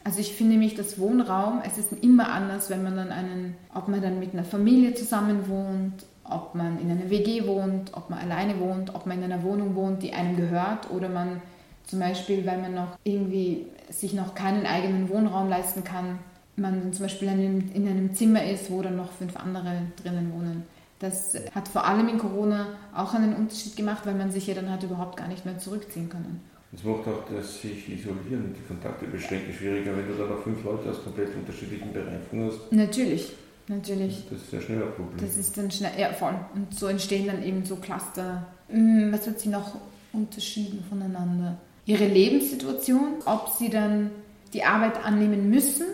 Also 0.05 0.21
ich 0.21 0.33
finde 0.33 0.53
nämlich, 0.53 0.75
das 0.75 0.99
Wohnraum, 0.99 1.61
es 1.65 1.77
ist 1.77 1.93
immer 2.03 2.33
anders, 2.33 2.71
wenn 2.71 2.83
man 2.83 2.97
dann 2.97 3.11
einen, 3.11 3.57
ob 3.75 3.89
man 3.89 4.01
dann 4.01 4.19
mit 4.19 4.33
einer 4.33 4.45
Familie 4.45 4.95
zusammen 4.95 5.49
wohnt, 5.49 6.07
ob 6.25 6.55
man 6.55 6.81
in 6.81 6.91
einer 6.91 7.11
WG 7.11 7.47
wohnt, 7.47 7.93
ob 7.95 8.11
man 8.11 8.19
alleine 8.19 8.59
wohnt, 8.61 8.95
ob 8.95 9.07
man 9.07 9.19
in 9.19 9.25
einer 9.25 9.43
Wohnung 9.43 9.75
wohnt, 9.75 10.03
die 10.03 10.13
einem 10.13 10.37
gehört 10.37 10.91
oder 10.91 11.09
man 11.09 11.43
zum 11.87 12.01
Beispiel, 12.01 12.45
weil 12.47 12.61
man 12.61 12.75
noch 12.75 12.99
irgendwie 13.05 13.67
sich 13.91 14.13
noch 14.13 14.35
keinen 14.35 14.67
eigenen 14.67 15.09
Wohnraum 15.09 15.49
leisten 15.49 15.85
kann, 15.85 16.19
man 16.57 16.93
zum 16.93 17.05
Beispiel 17.05 17.29
in 17.29 17.89
einem 17.89 18.15
Zimmer 18.15 18.45
ist, 18.45 18.71
wo 18.71 18.83
dann 18.83 18.97
noch 18.97 19.13
fünf 19.13 19.37
andere 19.37 19.83
drinnen 20.03 20.33
wohnen. 20.35 20.65
Das 20.99 21.37
hat 21.55 21.69
vor 21.69 21.85
allem 21.85 22.09
in 22.09 22.19
Corona 22.19 22.67
auch 22.95 23.15
einen 23.15 23.35
Unterschied 23.35 23.77
gemacht, 23.77 24.05
weil 24.05 24.15
man 24.15 24.33
sich 24.33 24.47
ja 24.47 24.55
dann 24.55 24.69
halt 24.71 24.83
überhaupt 24.83 25.17
gar 25.17 25.29
nicht 25.29 25.45
mehr 25.45 25.59
zurückziehen 25.59 26.09
können. 26.09 26.41
Es 26.73 26.85
macht 26.85 27.07
auch 27.09 27.25
das 27.35 27.63
sich 27.63 27.89
isolieren, 27.89 28.55
die 28.55 28.67
Kontakte 28.67 29.07
beschränken, 29.07 29.55
schwieriger, 29.55 29.97
wenn 29.97 30.07
du 30.07 30.15
dann 30.15 30.29
noch 30.29 30.43
fünf 30.43 30.63
Leute 30.65 30.91
aus 30.91 31.03
komplett 31.03 31.35
unterschiedlichen 31.35 31.93
Bereichen 31.93 32.45
hast. 32.45 32.73
Natürlich, 32.73 33.33
natürlich. 33.69 34.25
Das 34.31 34.43
ist 34.43 34.53
ja 34.53 34.61
schnell 34.61 34.83
ein 34.83 34.93
Problem. 34.93 35.19
Das 35.19 35.37
ist 35.39 35.57
dann 35.57 35.71
schnell, 35.71 35.93
ja 35.99 36.13
voll. 36.13 36.35
Und 36.55 36.75
so 36.75 36.89
entstehen 36.89 37.27
dann 37.27 37.43
eben 37.43 37.65
so 37.65 37.77
Cluster. 37.77 38.47
Hm, 38.69 39.11
was 39.13 39.27
hat 39.27 39.41
sie 39.41 39.49
noch 39.49 39.77
unterschieden 40.13 40.85
voneinander? 40.89 41.57
Ihre 41.87 42.07
Lebenssituation, 42.07 43.15
ob 43.25 43.49
sie 43.59 43.71
dann 43.71 44.11
die 44.53 44.65
Arbeit 44.65 45.03
annehmen 45.03 45.49
müssen, 45.49 45.87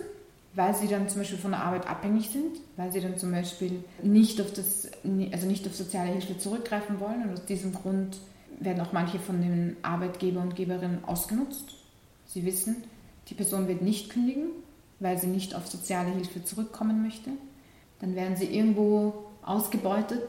weil 0.55 0.73
sie 0.73 0.87
dann 0.87 1.09
zum 1.09 1.19
Beispiel 1.19 1.37
von 1.37 1.51
der 1.51 1.61
Arbeit 1.61 1.87
abhängig 1.87 2.29
sind, 2.29 2.57
weil 2.77 2.91
sie 2.91 3.01
dann 3.01 3.17
zum 3.17 3.31
Beispiel 3.31 3.83
nicht 4.01 4.39
auf, 4.39 4.53
das, 4.53 4.89
also 5.31 5.47
nicht 5.47 5.67
auf 5.67 5.75
soziale 5.75 6.11
Hilfe 6.11 6.37
zurückgreifen 6.37 6.99
wollen. 6.99 7.23
Und 7.23 7.33
aus 7.33 7.45
diesem 7.45 7.73
Grund 7.73 8.17
werden 8.59 8.79
auch 8.81 8.93
manche 8.93 9.19
von 9.19 9.41
den 9.41 9.75
Arbeitgeber 9.81 10.41
und 10.41 10.55
Geberinnen 10.55 11.03
ausgenutzt. 11.05 11.75
Sie 12.25 12.45
wissen, 12.45 12.83
die 13.29 13.33
Person 13.33 13.67
wird 13.67 13.81
nicht 13.81 14.09
kündigen, 14.09 14.47
weil 14.99 15.17
sie 15.17 15.27
nicht 15.27 15.55
auf 15.55 15.67
soziale 15.67 16.11
Hilfe 16.11 16.43
zurückkommen 16.45 17.03
möchte. 17.03 17.31
Dann 17.99 18.15
werden 18.15 18.37
sie 18.37 18.45
irgendwo 18.45 19.25
ausgebeutet, 19.43 20.23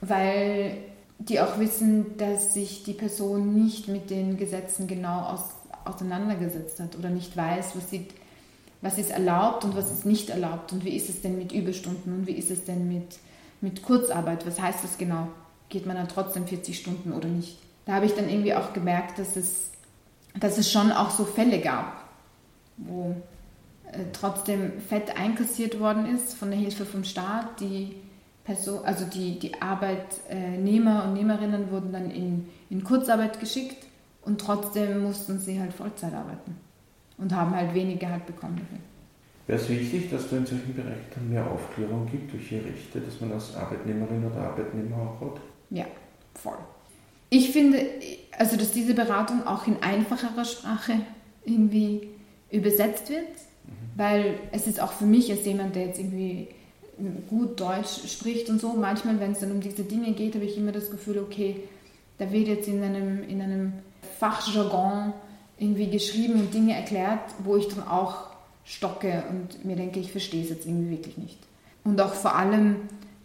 weil 0.00 0.78
die 1.20 1.40
auch 1.40 1.58
wissen, 1.58 2.16
dass 2.16 2.54
sich 2.54 2.82
die 2.82 2.92
Person 2.92 3.54
nicht 3.54 3.88
mit 3.88 4.10
den 4.10 4.36
Gesetzen 4.36 4.88
genau 4.88 5.20
aus, 5.20 5.44
auseinandergesetzt 5.84 6.80
hat 6.80 6.96
oder 6.96 7.10
nicht 7.10 7.36
weiß, 7.36 7.76
was 7.76 7.90
sie 7.90 8.08
was 8.80 8.98
ist 8.98 9.10
erlaubt 9.10 9.64
und 9.64 9.76
was 9.76 9.90
ist 9.90 10.06
nicht 10.06 10.30
erlaubt 10.30 10.72
und 10.72 10.84
wie 10.84 10.96
ist 10.96 11.08
es 11.08 11.20
denn 11.20 11.36
mit 11.36 11.52
Überstunden 11.52 12.12
und 12.12 12.26
wie 12.26 12.32
ist 12.32 12.50
es 12.50 12.64
denn 12.64 12.88
mit, 12.88 13.18
mit 13.60 13.82
Kurzarbeit, 13.82 14.46
was 14.46 14.60
heißt 14.60 14.84
das 14.84 14.98
genau? 14.98 15.28
Geht 15.68 15.84
man 15.84 15.96
dann 15.96 16.08
trotzdem 16.08 16.46
40 16.46 16.78
Stunden 16.78 17.12
oder 17.12 17.28
nicht? 17.28 17.58
Da 17.84 17.94
habe 17.94 18.06
ich 18.06 18.14
dann 18.14 18.28
irgendwie 18.28 18.54
auch 18.54 18.72
gemerkt, 18.72 19.18
dass 19.18 19.36
es, 19.36 19.70
dass 20.38 20.58
es 20.58 20.70
schon 20.70 20.92
auch 20.92 21.10
so 21.10 21.24
Fälle 21.24 21.60
gab, 21.60 22.04
wo 22.76 23.16
äh, 23.90 24.04
trotzdem 24.12 24.80
Fett 24.80 25.16
einkassiert 25.16 25.80
worden 25.80 26.06
ist 26.14 26.34
von 26.34 26.50
der 26.50 26.58
Hilfe 26.58 26.86
vom 26.86 27.04
Staat. 27.04 27.60
Die 27.60 27.96
Person, 28.44 28.84
also 28.84 29.04
die, 29.04 29.38
die 29.38 29.60
Arbeitnehmer 29.60 31.04
und 31.04 31.14
Nehmerinnen 31.14 31.70
wurden 31.70 31.92
dann 31.92 32.10
in, 32.10 32.48
in 32.70 32.84
Kurzarbeit 32.84 33.40
geschickt 33.40 33.86
und 34.22 34.40
trotzdem 34.40 35.02
mussten 35.02 35.40
sie 35.40 35.60
halt 35.60 35.74
Vollzeit 35.74 36.14
arbeiten 36.14 36.67
und 37.18 37.34
haben 37.34 37.54
halt 37.54 37.74
wenig 37.74 37.98
Gehalt 37.98 38.26
bekommen. 38.26 38.60
Wäre 39.46 39.58
es 39.58 39.68
wichtig, 39.68 40.10
dass 40.10 40.28
du 40.28 40.36
in 40.36 40.46
solchen 40.46 40.74
Bereichen 40.74 41.06
dann 41.14 41.30
mehr 41.30 41.50
Aufklärung 41.50 42.06
gibt, 42.10 42.32
welche 42.34 42.56
Rechte, 42.56 43.00
dass 43.00 43.20
man 43.20 43.32
als 43.32 43.56
Arbeitnehmerin 43.56 44.24
oder 44.24 44.42
Arbeitnehmer 44.42 44.96
auch 44.96 45.20
hat? 45.20 45.40
Ja, 45.70 45.86
voll. 46.34 46.58
Ich 47.30 47.50
finde, 47.50 47.78
also 48.38 48.56
dass 48.56 48.72
diese 48.72 48.94
Beratung 48.94 49.46
auch 49.46 49.66
in 49.66 49.82
einfacherer 49.82 50.44
Sprache 50.44 50.94
irgendwie 51.44 52.08
übersetzt 52.50 53.08
wird, 53.10 53.20
mhm. 53.22 53.72
weil 53.96 54.34
es 54.52 54.66
ist 54.66 54.80
auch 54.80 54.92
für 54.92 55.06
mich 55.06 55.30
als 55.30 55.44
jemand, 55.44 55.76
der 55.76 55.86
jetzt 55.86 55.98
irgendwie 55.98 56.48
gut 57.28 57.60
Deutsch 57.60 58.06
spricht 58.06 58.50
und 58.50 58.60
so, 58.60 58.72
manchmal, 58.74 59.20
wenn 59.20 59.32
es 59.32 59.40
dann 59.40 59.52
um 59.52 59.60
diese 59.60 59.84
Dinge 59.84 60.12
geht, 60.12 60.34
habe 60.34 60.44
ich 60.44 60.56
immer 60.56 60.72
das 60.72 60.90
Gefühl, 60.90 61.18
okay, 61.18 61.56
da 62.18 62.30
wird 62.32 62.48
jetzt 62.48 62.68
in 62.68 62.82
einem, 62.82 63.22
in 63.22 63.40
einem 63.40 63.72
Fachjargon 64.18 65.12
irgendwie 65.58 65.90
geschrieben 65.90 66.34
und 66.34 66.54
Dinge 66.54 66.74
erklärt, 66.74 67.20
wo 67.44 67.56
ich 67.56 67.68
dann 67.68 67.86
auch 67.86 68.28
stocke 68.64 69.24
und 69.30 69.64
mir 69.64 69.76
denke, 69.76 69.98
ich 69.98 70.12
verstehe 70.12 70.42
es 70.42 70.50
jetzt 70.50 70.66
irgendwie 70.66 70.90
wirklich 70.90 71.16
nicht. 71.16 71.38
Und 71.84 72.00
auch 72.00 72.12
vor 72.12 72.34
allem, 72.36 72.76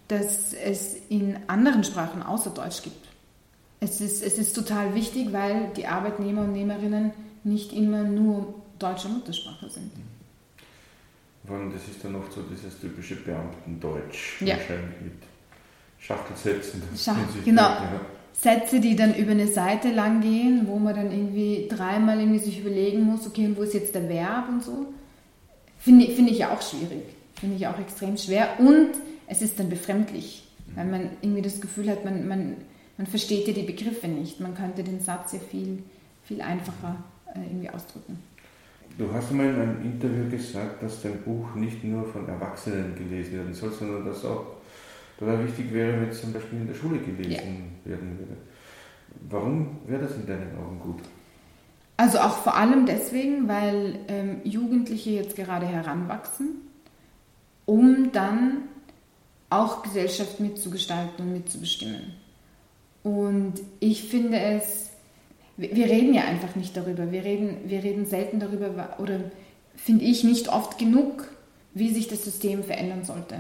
dass 0.07 0.53
es 0.53 0.95
in 1.09 1.37
anderen 1.47 1.83
Sprachen 1.83 2.23
außer 2.23 2.51
Deutsch 2.51 2.81
gibt. 2.81 3.07
Es 3.79 3.99
ist, 3.99 4.23
es 4.23 4.37
ist 4.37 4.53
total 4.53 4.95
wichtig, 4.95 5.33
weil 5.33 5.69
die 5.75 5.87
Arbeitnehmer 5.87 6.43
und 6.43 6.53
Nehmerinnen 6.53 7.11
nicht 7.43 7.73
immer 7.73 8.03
nur 8.03 8.53
deutsche 8.79 9.09
Muttersprache 9.09 9.69
sind. 9.69 9.91
Vor 11.45 11.57
allem, 11.57 11.73
das 11.73 11.81
ist 11.89 12.03
dann 12.03 12.15
oft 12.15 12.31
so 12.31 12.41
dieses 12.43 12.79
typische 12.79 13.15
Beamtendeutsch, 13.17 14.41
ja. 14.41 14.55
wahrscheinlich 14.55 15.01
mit 15.01 15.13
Schachtelsätzen. 15.99 16.81
Schach, 16.97 17.17
genau. 17.43 17.61
Ja. 17.61 18.01
Sätze, 18.33 18.79
die 18.79 18.95
dann 18.95 19.15
über 19.15 19.31
eine 19.31 19.47
Seite 19.47 19.91
lang 19.91 20.21
gehen, 20.21 20.67
wo 20.67 20.79
man 20.79 20.95
dann 20.95 21.11
irgendwie 21.11 21.67
dreimal 21.69 22.19
irgendwie 22.19 22.39
sich 22.39 22.59
überlegen 22.59 23.03
muss, 23.03 23.25
okay, 23.27 23.45
und 23.45 23.57
wo 23.57 23.61
ist 23.61 23.73
jetzt 23.73 23.95
der 23.95 24.09
Verb 24.09 24.49
und 24.49 24.63
so. 24.63 24.87
Finde 25.77 26.07
find 26.07 26.31
ich 26.31 26.39
ja 26.39 26.53
auch 26.53 26.61
schwierig. 26.61 27.03
Finde 27.39 27.55
ich 27.57 27.67
auch 27.67 27.79
extrem 27.79 28.17
schwer. 28.17 28.59
Und 28.59 28.89
es 29.27 29.41
ist 29.41 29.59
dann 29.59 29.69
befremdlich, 29.69 30.47
weil 30.75 30.85
man 30.85 31.09
irgendwie 31.21 31.41
das 31.41 31.61
Gefühl 31.61 31.89
hat, 31.89 32.05
man, 32.05 32.27
man, 32.27 32.55
man 32.97 33.07
versteht 33.07 33.47
ja 33.47 33.53
die 33.53 33.63
Begriffe 33.63 34.07
nicht. 34.07 34.39
Man 34.39 34.55
könnte 34.55 34.83
den 34.83 34.99
Satz 34.99 35.33
ja 35.33 35.39
viel, 35.39 35.83
viel 36.23 36.41
einfacher 36.41 37.03
äh, 37.33 37.39
irgendwie 37.39 37.69
ausdrücken. 37.69 38.17
Du 38.97 39.11
hast 39.11 39.31
einmal 39.31 39.49
in 39.49 39.55
einem 39.55 39.81
Interview 39.83 40.29
gesagt, 40.29 40.83
dass 40.83 41.01
dein 41.01 41.21
Buch 41.23 41.55
nicht 41.55 41.83
nur 41.83 42.05
von 42.05 42.27
Erwachsenen 42.29 42.95
gelesen 42.95 43.33
werden 43.33 43.53
soll, 43.53 43.71
sondern 43.71 44.05
dass 44.05 44.23
auch 44.23 44.45
total 45.23 45.47
wichtig 45.47 45.73
wäre, 45.73 46.01
wenn 46.01 46.09
es 46.09 46.21
zum 46.21 46.33
Beispiel 46.33 46.59
in 46.59 46.67
der 46.67 46.75
Schule 46.75 46.99
gelesen 46.99 47.75
ja. 47.85 47.91
werden 47.91 48.19
würde. 48.19 48.37
Warum 49.29 49.77
wäre 49.87 50.03
das 50.03 50.15
in 50.15 50.25
deinen 50.25 50.57
Augen 50.57 50.79
gut? 50.79 50.99
Also 51.97 52.19
auch 52.19 52.37
vor 52.37 52.55
allem 52.55 52.85
deswegen, 52.85 53.47
weil 53.47 53.99
ähm, 54.07 54.41
Jugendliche 54.43 55.11
jetzt 55.11 55.35
gerade 55.35 55.65
heranwachsen, 55.65 56.61
um 57.65 58.11
dann 58.11 58.63
auch 59.49 59.83
Gesellschaft 59.83 60.39
mitzugestalten 60.39 61.25
und 61.25 61.33
mitzubestimmen. 61.33 62.13
Und 63.03 63.53
ich 63.79 64.05
finde 64.05 64.39
es, 64.39 64.89
wir 65.57 65.85
reden 65.85 66.13
ja 66.13 66.23
einfach 66.23 66.55
nicht 66.55 66.75
darüber, 66.75 67.11
wir 67.11 67.23
reden, 67.23 67.57
wir 67.69 67.83
reden 67.83 68.05
selten 68.05 68.39
darüber 68.39 68.97
oder 68.97 69.19
finde 69.75 70.05
ich 70.05 70.23
nicht 70.23 70.49
oft 70.49 70.79
genug, 70.79 71.29
wie 71.73 71.93
sich 71.93 72.07
das 72.07 72.23
System 72.23 72.63
verändern 72.63 73.03
sollte. 73.03 73.37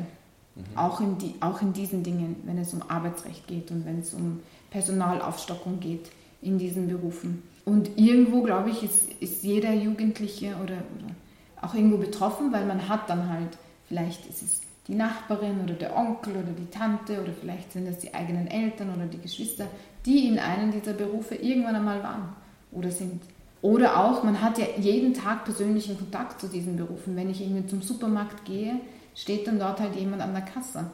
Mhm. 0.55 0.77
Auch, 0.77 1.01
in 1.01 1.17
die, 1.17 1.35
auch 1.39 1.61
in 1.61 1.73
diesen 1.73 2.03
Dingen, 2.03 2.35
wenn 2.45 2.57
es 2.57 2.73
um 2.73 2.81
Arbeitsrecht 2.87 3.47
geht 3.47 3.71
und 3.71 3.85
wenn 3.85 3.99
es 3.99 4.13
um 4.13 4.39
Personalaufstockung 4.69 5.79
geht 5.79 6.11
in 6.41 6.57
diesen 6.57 6.87
Berufen. 6.87 7.43
Und 7.65 7.97
irgendwo, 7.97 8.41
glaube 8.41 8.69
ich, 8.69 8.83
ist, 8.83 9.11
ist 9.21 9.43
jeder 9.43 9.73
Jugendliche 9.73 10.55
oder, 10.55 10.75
oder 10.75 11.15
auch 11.61 11.73
irgendwo 11.73 11.97
betroffen, 11.97 12.51
weil 12.51 12.65
man 12.65 12.89
hat 12.89 13.09
dann 13.09 13.29
halt, 13.29 13.57
vielleicht 13.87 14.27
ist 14.27 14.41
es 14.41 14.61
die 14.87 14.95
Nachbarin 14.95 15.61
oder 15.63 15.73
der 15.75 15.95
Onkel 15.95 16.33
oder 16.33 16.51
die 16.51 16.69
Tante 16.69 17.21
oder 17.21 17.31
vielleicht 17.31 17.71
sind 17.71 17.87
es 17.87 17.99
die 17.99 18.13
eigenen 18.13 18.47
Eltern 18.47 18.93
oder 18.93 19.05
die 19.05 19.19
Geschwister, 19.19 19.67
die 20.05 20.27
in 20.27 20.39
einem 20.39 20.71
dieser 20.71 20.93
Berufe 20.93 21.35
irgendwann 21.35 21.75
einmal 21.75 22.03
waren 22.03 22.35
oder 22.71 22.91
sind. 22.91 23.21
Oder 23.61 23.97
auch, 23.97 24.23
man 24.23 24.41
hat 24.41 24.57
ja 24.57 24.65
jeden 24.77 25.13
Tag 25.13 25.45
persönlichen 25.45 25.97
Kontakt 25.97 26.41
zu 26.41 26.47
diesen 26.47 26.75
Berufen. 26.75 27.15
Wenn 27.15 27.29
ich 27.29 27.39
irgendwie 27.39 27.65
zum 27.65 27.81
Supermarkt 27.81 28.43
gehe, 28.43 28.81
steht 29.15 29.47
dann 29.47 29.59
dort 29.59 29.79
halt 29.79 29.95
jemand 29.95 30.21
an 30.21 30.33
der 30.33 30.43
Kasse, 30.43 30.85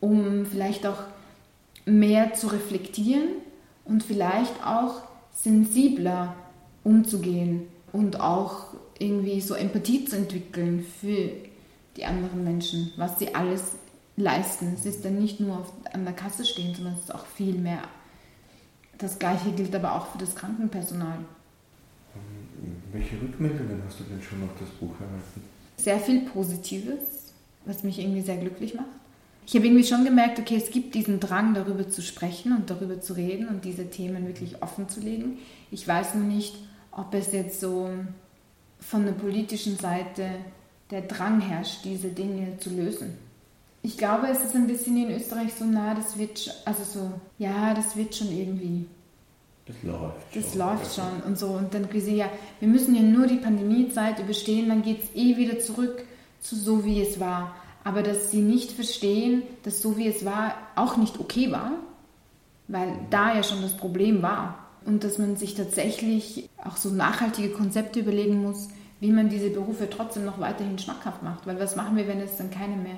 um 0.00 0.46
vielleicht 0.46 0.86
auch 0.86 0.98
mehr 1.86 2.34
zu 2.34 2.48
reflektieren 2.48 3.28
und 3.84 4.02
vielleicht 4.02 4.64
auch 4.64 5.02
sensibler 5.32 6.34
umzugehen 6.82 7.68
und 7.92 8.20
auch 8.20 8.74
irgendwie 8.98 9.40
so 9.40 9.54
Empathie 9.54 10.04
zu 10.04 10.16
entwickeln 10.16 10.84
für 11.00 11.30
die 11.96 12.04
anderen 12.04 12.44
Menschen, 12.44 12.92
was 12.96 13.18
sie 13.18 13.34
alles 13.34 13.72
leisten. 14.16 14.74
Es 14.74 14.86
ist 14.86 15.04
dann 15.04 15.18
nicht 15.18 15.40
nur 15.40 15.58
auf, 15.58 15.72
an 15.92 16.04
der 16.04 16.14
Kasse 16.14 16.44
stehen, 16.44 16.74
sondern 16.74 16.94
es 16.94 17.00
ist 17.00 17.14
auch 17.14 17.26
viel 17.26 17.54
mehr. 17.54 17.82
Das 18.98 19.18
gleiche 19.18 19.50
gilt 19.52 19.74
aber 19.74 19.92
auch 19.92 20.06
für 20.06 20.18
das 20.18 20.34
Krankenpersonal. 20.34 21.18
Welche 22.92 23.20
Rückmeldungen 23.20 23.82
hast 23.84 24.00
du 24.00 24.04
denn 24.04 24.22
schon 24.22 24.42
auf 24.44 24.50
das 24.58 24.68
Buch 24.70 24.94
erhalten? 25.00 25.42
Sehr 25.76 25.98
viel 25.98 26.20
Positives 26.20 27.23
was 27.66 27.82
mich 27.82 27.98
irgendwie 27.98 28.22
sehr 28.22 28.36
glücklich 28.36 28.74
macht. 28.74 28.86
Ich 29.46 29.54
habe 29.54 29.66
irgendwie 29.66 29.84
schon 29.84 30.04
gemerkt, 30.04 30.38
okay, 30.38 30.56
es 30.56 30.70
gibt 30.70 30.94
diesen 30.94 31.20
Drang, 31.20 31.52
darüber 31.54 31.88
zu 31.88 32.00
sprechen 32.00 32.56
und 32.56 32.70
darüber 32.70 33.00
zu 33.00 33.12
reden 33.12 33.48
und 33.48 33.64
diese 33.64 33.90
Themen 33.90 34.26
wirklich 34.26 34.62
offen 34.62 34.88
zu 34.88 35.00
legen. 35.00 35.38
Ich 35.70 35.86
weiß 35.86 36.14
nur 36.14 36.24
nicht, 36.24 36.54
ob 36.90 37.12
es 37.14 37.32
jetzt 37.32 37.60
so 37.60 37.90
von 38.80 39.04
der 39.04 39.12
politischen 39.12 39.76
Seite 39.76 40.26
der 40.90 41.02
Drang 41.02 41.40
herrscht, 41.40 41.84
diese 41.84 42.08
Dinge 42.08 42.56
zu 42.58 42.70
lösen. 42.70 43.18
Ich 43.82 43.98
glaube, 43.98 44.28
es 44.28 44.42
ist 44.42 44.54
ein 44.54 44.66
bisschen 44.66 44.96
in 44.96 45.14
Österreich 45.14 45.52
so 45.58 45.66
nah, 45.66 45.94
das 45.94 46.18
wird, 46.18 46.62
also 46.64 46.82
so, 46.84 47.12
ja, 47.38 47.74
das 47.74 47.96
wird 47.96 48.14
schon 48.14 48.32
irgendwie. 48.32 48.86
Das 49.66 49.76
läuft 49.82 50.36
Das 50.36 50.50
schon. 50.50 50.58
läuft 50.58 50.94
schon 50.94 51.22
und 51.26 51.38
so. 51.38 51.48
Und 51.48 51.74
dann 51.74 51.88
gesehen, 51.90 52.16
ja, 52.16 52.30
wir 52.60 52.68
müssen 52.68 52.94
ja 52.94 53.02
nur 53.02 53.26
die 53.26 53.36
Pandemiezeit 53.36 54.18
überstehen, 54.20 54.68
dann 54.70 54.82
geht 54.82 55.02
es 55.02 55.14
eh 55.14 55.36
wieder 55.36 55.58
zurück 55.58 56.04
zu 56.44 56.56
so, 56.56 56.84
wie 56.84 57.00
es 57.00 57.18
war. 57.18 57.56
Aber 57.82 58.02
dass 58.02 58.30
sie 58.30 58.40
nicht 58.40 58.70
verstehen, 58.70 59.42
dass 59.64 59.82
so, 59.82 59.96
wie 59.96 60.06
es 60.06 60.24
war, 60.24 60.54
auch 60.76 60.96
nicht 60.96 61.18
okay 61.18 61.50
war, 61.50 61.72
weil 62.68 62.92
da 63.10 63.34
ja 63.34 63.42
schon 63.42 63.62
das 63.62 63.76
Problem 63.76 64.22
war. 64.22 64.58
Und 64.86 65.02
dass 65.02 65.18
man 65.18 65.36
sich 65.36 65.54
tatsächlich 65.54 66.48
auch 66.62 66.76
so 66.76 66.90
nachhaltige 66.90 67.48
Konzepte 67.48 68.00
überlegen 68.00 68.42
muss, 68.42 68.68
wie 69.00 69.10
man 69.10 69.30
diese 69.30 69.50
Berufe 69.50 69.88
trotzdem 69.88 70.24
noch 70.26 70.38
weiterhin 70.38 70.78
schmackhaft 70.78 71.22
macht. 71.22 71.46
Weil 71.46 71.58
was 71.58 71.76
machen 71.76 71.96
wir, 71.96 72.06
wenn 72.06 72.20
es 72.20 72.36
dann 72.36 72.50
keine 72.50 72.76
mehr, 72.76 72.96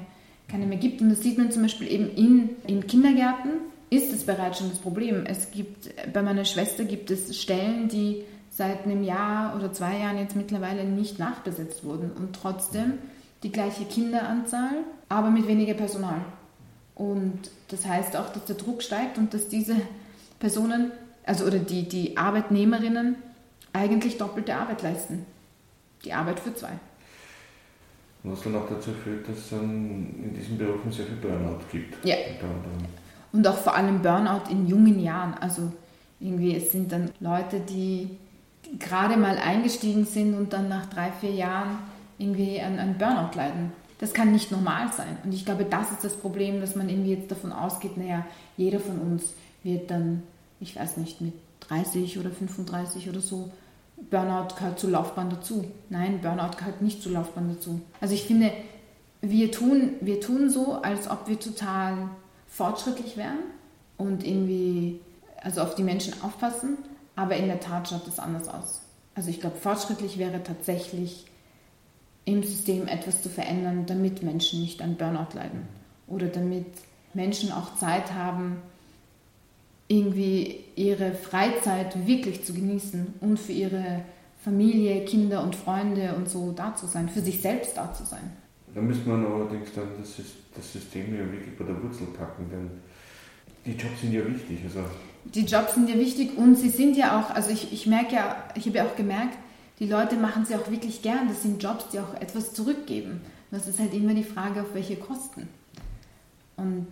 keine 0.48 0.66
mehr 0.66 0.78
gibt? 0.78 1.00
Und 1.00 1.10
das 1.10 1.20
sieht 1.20 1.38
man 1.38 1.52
zum 1.52 1.62
Beispiel 1.62 1.90
eben 1.90 2.10
in, 2.10 2.50
in 2.66 2.86
Kindergärten, 2.86 3.52
ist 3.90 4.12
es 4.12 4.24
bereits 4.24 4.58
schon 4.58 4.70
das 4.70 4.78
Problem. 4.78 5.24
Es 5.26 5.52
gibt, 5.52 5.90
bei 6.12 6.22
meiner 6.22 6.44
Schwester 6.44 6.84
gibt 6.84 7.10
es 7.12 7.40
Stellen, 7.40 7.88
die 7.88 8.24
seit 8.50 8.84
einem 8.84 9.04
Jahr 9.04 9.54
oder 9.54 9.72
zwei 9.72 9.98
Jahren 9.98 10.18
jetzt 10.18 10.34
mittlerweile 10.34 10.84
nicht 10.84 11.20
nachbesetzt 11.20 11.84
wurden. 11.84 12.10
Und 12.10 12.34
trotzdem 12.34 12.94
die 13.42 13.52
gleiche 13.52 13.84
Kinderanzahl, 13.84 14.84
aber 15.08 15.30
mit 15.30 15.46
weniger 15.46 15.74
Personal. 15.74 16.20
Und 16.94 17.50
das 17.68 17.86
heißt 17.86 18.16
auch, 18.16 18.30
dass 18.32 18.46
der 18.46 18.56
Druck 18.56 18.82
steigt 18.82 19.18
und 19.18 19.34
dass 19.34 19.48
diese 19.48 19.76
Personen, 20.38 20.92
also 21.24 21.44
oder 21.44 21.58
die, 21.58 21.88
die 21.88 22.16
Arbeitnehmerinnen, 22.16 23.16
eigentlich 23.72 24.16
doppelte 24.16 24.54
Arbeit 24.54 24.82
leisten. 24.82 25.26
Die 26.04 26.12
Arbeit 26.12 26.40
für 26.40 26.54
zwei. 26.54 26.70
Was 28.22 28.42
dann 28.42 28.56
auch 28.56 28.68
dazu 28.68 28.90
führt, 28.92 29.28
dass 29.28 29.36
es 29.38 29.52
in 29.52 30.34
diesen 30.34 30.58
Berufen 30.58 30.90
sehr 30.90 31.06
viel 31.06 31.16
Burnout 31.16 31.60
gibt. 31.70 32.04
Ja. 32.04 32.16
Und 33.32 33.46
auch 33.46 33.58
vor 33.58 33.76
allem 33.76 34.00
Burnout 34.00 34.50
in 34.50 34.66
jungen 34.66 34.98
Jahren. 34.98 35.34
Also 35.34 35.70
irgendwie, 36.18 36.56
es 36.56 36.72
sind 36.72 36.90
dann 36.90 37.10
Leute, 37.20 37.60
die 37.60 38.16
gerade 38.78 39.16
mal 39.16 39.36
eingestiegen 39.38 40.04
sind 40.06 40.34
und 40.34 40.52
dann 40.52 40.68
nach 40.68 40.86
drei, 40.86 41.12
vier 41.12 41.32
Jahren 41.32 41.78
irgendwie 42.18 42.60
an, 42.60 42.78
an 42.78 42.98
Burnout 42.98 43.36
leiden. 43.36 43.72
Das 43.98 44.12
kann 44.12 44.32
nicht 44.32 44.52
normal 44.52 44.92
sein. 44.92 45.16
Und 45.24 45.32
ich 45.32 45.44
glaube, 45.44 45.64
das 45.64 45.90
ist 45.90 46.04
das 46.04 46.16
Problem, 46.16 46.60
dass 46.60 46.76
man 46.76 46.88
irgendwie 46.88 47.14
jetzt 47.14 47.30
davon 47.30 47.52
ausgeht, 47.52 47.96
naja, 47.96 48.26
jeder 48.56 48.80
von 48.80 48.98
uns 48.98 49.32
wird 49.62 49.90
dann, 49.90 50.22
ich 50.60 50.76
weiß 50.76 50.98
nicht, 50.98 51.20
mit 51.20 51.34
30 51.60 52.18
oder 52.18 52.30
35 52.30 53.08
oder 53.08 53.20
so, 53.20 53.50
Burnout 54.10 54.54
gehört 54.56 54.78
zur 54.78 54.90
Laufbahn 54.90 55.30
dazu. 55.30 55.64
Nein, 55.88 56.20
Burnout 56.20 56.56
gehört 56.58 56.82
nicht 56.82 57.02
zur 57.02 57.12
Laufbahn 57.12 57.54
dazu. 57.54 57.80
Also 58.00 58.14
ich 58.14 58.24
finde, 58.24 58.52
wir 59.22 59.50
tun, 59.50 59.94
wir 60.00 60.20
tun 60.20 60.50
so, 60.50 60.74
als 60.74 61.08
ob 61.10 61.28
wir 61.28 61.40
total 61.40 62.10
fortschrittlich 62.46 63.16
wären 63.16 63.38
und 63.96 64.24
irgendwie 64.24 65.00
also 65.42 65.62
auf 65.62 65.74
die 65.74 65.82
Menschen 65.82 66.12
aufpassen, 66.22 66.76
aber 67.14 67.36
in 67.36 67.46
der 67.46 67.60
Tat 67.60 67.88
schaut 67.88 68.06
das 68.06 68.18
anders 68.18 68.48
aus. 68.48 68.82
Also 69.14 69.30
ich 69.30 69.40
glaube, 69.40 69.56
fortschrittlich 69.56 70.18
wäre 70.18 70.42
tatsächlich 70.42 71.24
im 72.26 72.42
System 72.42 72.86
etwas 72.86 73.22
zu 73.22 73.30
verändern, 73.30 73.86
damit 73.86 74.22
Menschen 74.22 74.60
nicht 74.60 74.82
an 74.82 74.96
Burnout 74.96 75.34
leiden 75.34 75.62
oder 76.06 76.26
damit 76.26 76.66
Menschen 77.14 77.50
auch 77.50 77.76
Zeit 77.76 78.12
haben, 78.12 78.58
irgendwie 79.88 80.64
ihre 80.74 81.12
Freizeit 81.14 82.06
wirklich 82.06 82.44
zu 82.44 82.52
genießen 82.52 83.14
und 83.20 83.38
für 83.38 83.52
ihre 83.52 84.02
Familie, 84.42 85.04
Kinder 85.04 85.42
und 85.42 85.54
Freunde 85.54 86.14
und 86.16 86.28
so 86.28 86.52
da 86.52 86.74
zu 86.74 86.86
sein, 86.86 87.08
für 87.08 87.20
sich 87.20 87.40
selbst 87.40 87.76
da 87.76 87.94
zu 87.94 88.04
sein. 88.04 88.32
Da 88.74 88.80
müsste 88.80 89.08
man 89.08 89.24
allerdings 89.24 89.72
dann 89.72 89.88
das, 89.98 90.16
das 90.54 90.72
System 90.72 91.14
ja 91.14 91.24
wirklich 91.32 91.56
bei 91.56 91.64
der 91.64 91.80
Wurzel 91.82 92.08
packen, 92.08 92.50
denn 92.50 92.70
die 93.64 93.80
Jobs 93.80 94.00
sind 94.00 94.12
ja 94.12 94.26
wichtig. 94.26 94.58
Also 94.64 94.80
die 95.24 95.44
Jobs 95.44 95.74
sind 95.74 95.88
ja 95.88 95.96
wichtig 95.96 96.36
und 96.36 96.56
sie 96.56 96.68
sind 96.68 96.96
ja 96.96 97.20
auch, 97.20 97.30
also 97.30 97.50
ich, 97.50 97.72
ich 97.72 97.86
merke 97.86 98.16
ja, 98.16 98.36
ich 98.54 98.66
habe 98.66 98.78
ja 98.78 98.86
auch 98.86 98.96
gemerkt, 98.96 99.38
die 99.78 99.86
Leute 99.86 100.16
machen 100.16 100.44
sie 100.44 100.54
auch 100.54 100.70
wirklich 100.70 101.02
gern. 101.02 101.28
Das 101.28 101.42
sind 101.42 101.62
Jobs, 101.62 101.88
die 101.88 102.00
auch 102.00 102.14
etwas 102.14 102.54
zurückgeben. 102.54 103.20
Das 103.50 103.68
ist 103.68 103.78
halt 103.78 103.94
immer 103.94 104.14
die 104.14 104.24
Frage, 104.24 104.62
auf 104.62 104.74
welche 104.74 104.96
Kosten. 104.96 105.48
Und 106.56 106.88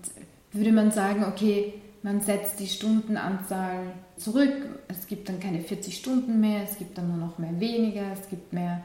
würde 0.52 0.72
man 0.72 0.90
sagen, 0.90 1.24
okay, 1.24 1.74
man 2.02 2.20
setzt 2.20 2.60
die 2.60 2.68
Stundenanzahl 2.68 3.80
zurück, 4.16 4.52
es 4.88 5.06
gibt 5.06 5.28
dann 5.28 5.40
keine 5.40 5.60
40 5.60 5.96
Stunden 5.96 6.38
mehr, 6.38 6.62
es 6.62 6.76
gibt 6.76 6.98
dann 6.98 7.08
nur 7.08 7.16
noch 7.16 7.38
mehr 7.38 7.58
weniger, 7.58 8.12
es 8.12 8.28
gibt 8.28 8.52
mehr. 8.52 8.82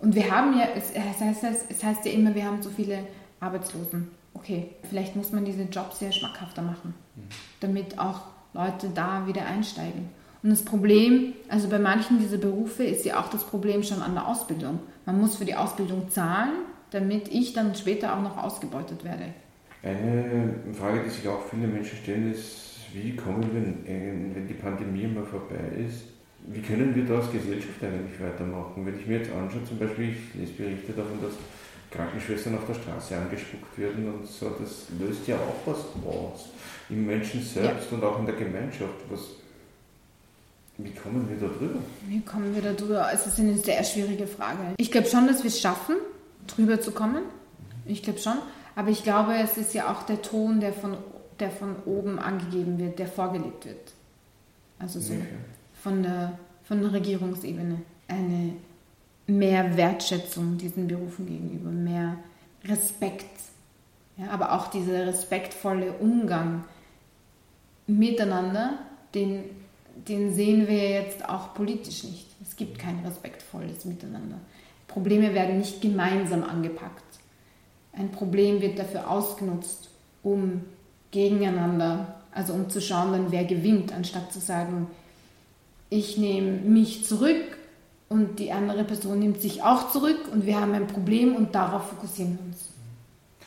Und 0.00 0.14
wir 0.14 0.30
haben 0.30 0.58
ja, 0.58 0.66
es 0.74 0.94
heißt, 1.20 1.44
es 1.68 1.84
heißt 1.84 2.04
ja 2.04 2.12
immer, 2.12 2.34
wir 2.34 2.44
haben 2.44 2.60
so 2.62 2.70
viele 2.70 3.04
Arbeitslosen. 3.40 4.08
Okay, 4.34 4.70
vielleicht 4.88 5.16
muss 5.16 5.32
man 5.32 5.44
diese 5.44 5.62
Jobs 5.62 6.00
sehr 6.00 6.12
schmackhafter 6.12 6.62
machen, 6.62 6.94
mhm. 7.16 7.22
damit 7.60 7.98
auch 7.98 8.22
Leute 8.52 8.88
da 8.94 9.26
wieder 9.26 9.46
einsteigen. 9.46 10.08
Und 10.42 10.50
das 10.50 10.62
Problem, 10.62 11.32
also 11.48 11.68
bei 11.68 11.78
manchen 11.78 12.18
dieser 12.18 12.38
Berufe 12.38 12.84
ist 12.84 13.04
ja 13.04 13.20
auch 13.20 13.28
das 13.28 13.44
Problem 13.44 13.82
schon 13.82 14.02
an 14.02 14.14
der 14.14 14.28
Ausbildung. 14.28 14.78
Man 15.04 15.20
muss 15.20 15.36
für 15.36 15.44
die 15.44 15.54
Ausbildung 15.54 16.10
zahlen, 16.10 16.52
damit 16.90 17.28
ich 17.28 17.52
dann 17.52 17.74
später 17.74 18.16
auch 18.16 18.22
noch 18.22 18.36
ausgebeutet 18.36 19.04
werde. 19.04 19.24
Eine 19.82 20.54
Frage, 20.74 21.02
die 21.04 21.10
sich 21.10 21.26
auch 21.28 21.42
viele 21.50 21.66
Menschen 21.66 21.98
stellen, 21.98 22.32
ist, 22.32 22.68
wie 22.92 23.14
kommen 23.14 23.42
wir, 23.42 23.62
wenn 24.34 24.46
die 24.46 24.54
Pandemie 24.54 25.06
mal 25.06 25.24
vorbei 25.24 25.56
ist, 25.86 26.04
wie 26.46 26.62
können 26.62 26.94
wir 26.94 27.04
da 27.04 27.16
als 27.16 27.30
Gesellschaft 27.30 27.82
eigentlich 27.82 28.20
weitermachen? 28.20 28.86
Wenn 28.86 28.98
ich 28.98 29.06
mir 29.06 29.18
jetzt 29.18 29.30
anschaue, 29.32 29.64
zum 29.64 29.78
Beispiel, 29.78 30.10
ich 30.10 30.34
lese 30.34 30.52
Berichte 30.52 30.92
davon, 30.92 31.20
dass 31.20 31.32
Krankenschwestern 31.90 32.54
auf 32.56 32.66
der 32.66 32.74
Straße 32.74 33.16
angespuckt 33.16 33.78
werden 33.78 34.12
und 34.12 34.26
so, 34.26 34.50
das 34.58 34.86
löst 34.98 35.26
ja 35.26 35.36
auch 35.36 35.66
was 35.66 35.78
aus 36.06 36.50
im 36.88 37.06
Menschen 37.06 37.42
selbst 37.42 37.90
ja. 37.90 37.96
und 37.96 38.04
auch 38.04 38.18
in 38.20 38.26
der 38.26 38.36
Gemeinschaft. 38.36 38.94
Was, 39.10 39.20
wie 40.78 40.92
kommen 40.92 41.28
wir 41.28 41.36
da 41.36 41.52
drüber? 41.52 41.80
Wie 42.06 42.20
kommen 42.20 42.54
wir 42.54 42.62
da 42.62 42.72
drüber? 42.72 43.10
Es 43.12 43.26
ist 43.26 43.38
eine 43.40 43.58
sehr 43.58 43.82
schwierige 43.82 44.28
Frage. 44.28 44.74
Ich 44.76 44.92
glaube 44.92 45.08
schon, 45.08 45.26
dass 45.26 45.42
wir 45.42 45.48
es 45.48 45.60
schaffen, 45.60 45.96
drüber 46.46 46.80
zu 46.80 46.92
kommen. 46.92 47.24
Ich 47.84 48.04
glaube 48.04 48.20
schon. 48.20 48.38
Aber 48.76 48.90
ich 48.90 49.02
glaube, 49.02 49.34
es 49.34 49.56
ist 49.56 49.74
ja 49.74 49.92
auch 49.92 50.04
der 50.04 50.22
Ton, 50.22 50.60
der 50.60 50.72
von, 50.72 50.96
der 51.40 51.50
von 51.50 51.74
oben 51.84 52.20
angegeben 52.20 52.78
wird, 52.78 53.00
der 53.00 53.08
vorgelebt 53.08 53.66
wird. 53.66 53.92
Also 54.78 55.00
so 55.00 55.14
okay. 55.14 55.24
von, 55.82 56.04
der, 56.04 56.38
von 56.62 56.80
der 56.80 56.92
Regierungsebene. 56.92 57.80
Eine 58.06 58.52
mehr 59.26 59.76
Wertschätzung 59.76 60.58
diesen 60.58 60.86
Berufen 60.86 61.26
gegenüber, 61.26 61.70
mehr 61.70 62.18
Respekt. 62.64 63.26
Ja, 64.16 64.30
aber 64.30 64.52
auch 64.52 64.68
dieser 64.68 65.08
respektvolle 65.08 65.92
Umgang 65.94 66.64
miteinander, 67.88 68.78
den, 69.14 69.44
den 70.06 70.34
sehen 70.34 70.68
wir 70.68 70.90
jetzt 70.90 71.28
auch 71.28 71.54
politisch 71.54 72.04
nicht. 72.04 72.26
Es 72.42 72.56
gibt 72.56 72.78
kein 72.78 73.04
respektvolles 73.04 73.84
Miteinander. 73.84 74.38
Probleme 74.86 75.34
werden 75.34 75.58
nicht 75.58 75.80
gemeinsam 75.80 76.42
angepackt. 76.42 77.04
Ein 77.92 78.10
Problem 78.10 78.60
wird 78.60 78.78
dafür 78.78 79.10
ausgenutzt, 79.10 79.90
um 80.22 80.62
gegeneinander, 81.10 82.20
also 82.32 82.52
um 82.52 82.70
zu 82.70 82.80
schauen, 82.80 83.12
dann 83.12 83.32
wer 83.32 83.44
gewinnt, 83.44 83.92
anstatt 83.92 84.32
zu 84.32 84.40
sagen, 84.40 84.86
ich 85.90 86.18
nehme 86.18 86.52
mich 86.52 87.04
zurück 87.04 87.58
und 88.08 88.38
die 88.38 88.52
andere 88.52 88.84
Person 88.84 89.18
nimmt 89.18 89.40
sich 89.40 89.62
auch 89.62 89.90
zurück 89.90 90.28
und 90.32 90.46
wir 90.46 90.60
haben 90.60 90.72
ein 90.72 90.86
Problem 90.86 91.34
und 91.34 91.54
darauf 91.54 91.88
fokussieren 91.88 92.38
wir 92.38 92.46
uns. 92.46 92.68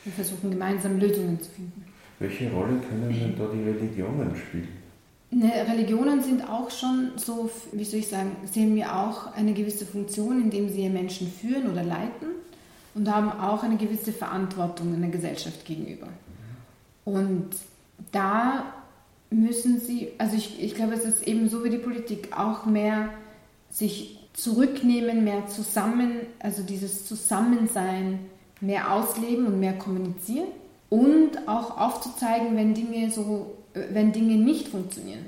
Wir 0.04 0.12
versuchen 0.12 0.50
gemeinsam 0.50 0.98
Lösungen 0.98 1.40
zu 1.40 1.50
finden. 1.50 1.84
Welche 2.18 2.50
Rolle 2.50 2.80
können 2.88 3.08
denn 3.08 3.36
da 3.36 3.46
die 3.52 3.62
Religionen 3.62 4.34
spielen? 4.36 4.81
Ne, 5.34 5.50
Religionen 5.66 6.22
sind 6.22 6.46
auch 6.46 6.70
schon 6.70 7.12
so, 7.16 7.50
wie 7.72 7.84
soll 7.84 8.00
ich 8.00 8.08
sagen, 8.08 8.36
sehen 8.52 8.76
wir 8.76 8.94
auch 8.94 9.32
eine 9.34 9.54
gewisse 9.54 9.86
Funktion, 9.86 10.42
indem 10.42 10.68
sie 10.68 10.86
Menschen 10.90 11.32
führen 11.32 11.70
oder 11.70 11.82
leiten 11.82 12.28
und 12.94 13.10
haben 13.10 13.32
auch 13.40 13.62
eine 13.62 13.78
gewisse 13.78 14.12
Verantwortung 14.12 14.92
in 14.92 15.00
der 15.00 15.10
Gesellschaft 15.10 15.64
gegenüber. 15.64 16.08
Und 17.06 17.48
da 18.12 18.74
müssen 19.30 19.80
sie, 19.80 20.10
also 20.18 20.36
ich, 20.36 20.62
ich 20.62 20.74
glaube, 20.74 20.92
es 20.92 21.06
ist 21.06 21.26
eben 21.26 21.48
so 21.48 21.64
wie 21.64 21.70
die 21.70 21.78
Politik, 21.78 22.36
auch 22.36 22.66
mehr 22.66 23.08
sich 23.70 24.18
zurücknehmen, 24.34 25.24
mehr 25.24 25.46
zusammen, 25.46 26.12
also 26.40 26.62
dieses 26.62 27.06
Zusammensein 27.06 28.18
mehr 28.60 28.92
ausleben 28.92 29.46
und 29.46 29.60
mehr 29.60 29.78
kommunizieren 29.78 30.48
und 30.90 31.48
auch 31.48 31.78
aufzuzeigen, 31.78 32.54
wenn 32.54 32.74
Dinge 32.74 33.10
so, 33.10 33.56
wenn 33.74 34.12
Dinge 34.12 34.36
nicht 34.36 34.68
funktionieren. 34.68 35.26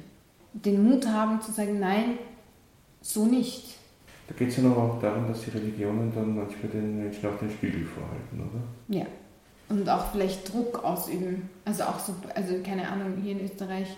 Den 0.52 0.88
Mut 0.88 1.06
haben 1.06 1.40
zu 1.40 1.52
sagen, 1.52 1.80
nein, 1.80 2.18
so 3.00 3.26
nicht. 3.26 3.76
Da 4.28 4.34
geht 4.34 4.48
es 4.48 4.56
ja 4.56 4.62
noch 4.62 4.76
auch 4.76 5.00
darum, 5.00 5.28
dass 5.28 5.42
die 5.42 5.50
Religionen 5.50 6.12
dann 6.14 6.36
manchmal 6.36 6.70
den 6.72 6.98
Menschen 6.98 7.28
auch 7.28 7.38
den 7.38 7.50
Spiegel 7.50 7.84
vorhalten, 7.84 8.40
oder? 8.40 8.96
Ja. 8.96 9.06
Und 9.68 9.88
auch 9.88 10.12
vielleicht 10.12 10.52
Druck 10.52 10.84
ausüben. 10.84 11.48
Also 11.64 11.84
auch 11.84 11.98
so, 11.98 12.14
also 12.34 12.54
keine 12.64 12.88
Ahnung, 12.88 13.14
hier 13.22 13.32
in 13.32 13.44
Österreich 13.44 13.88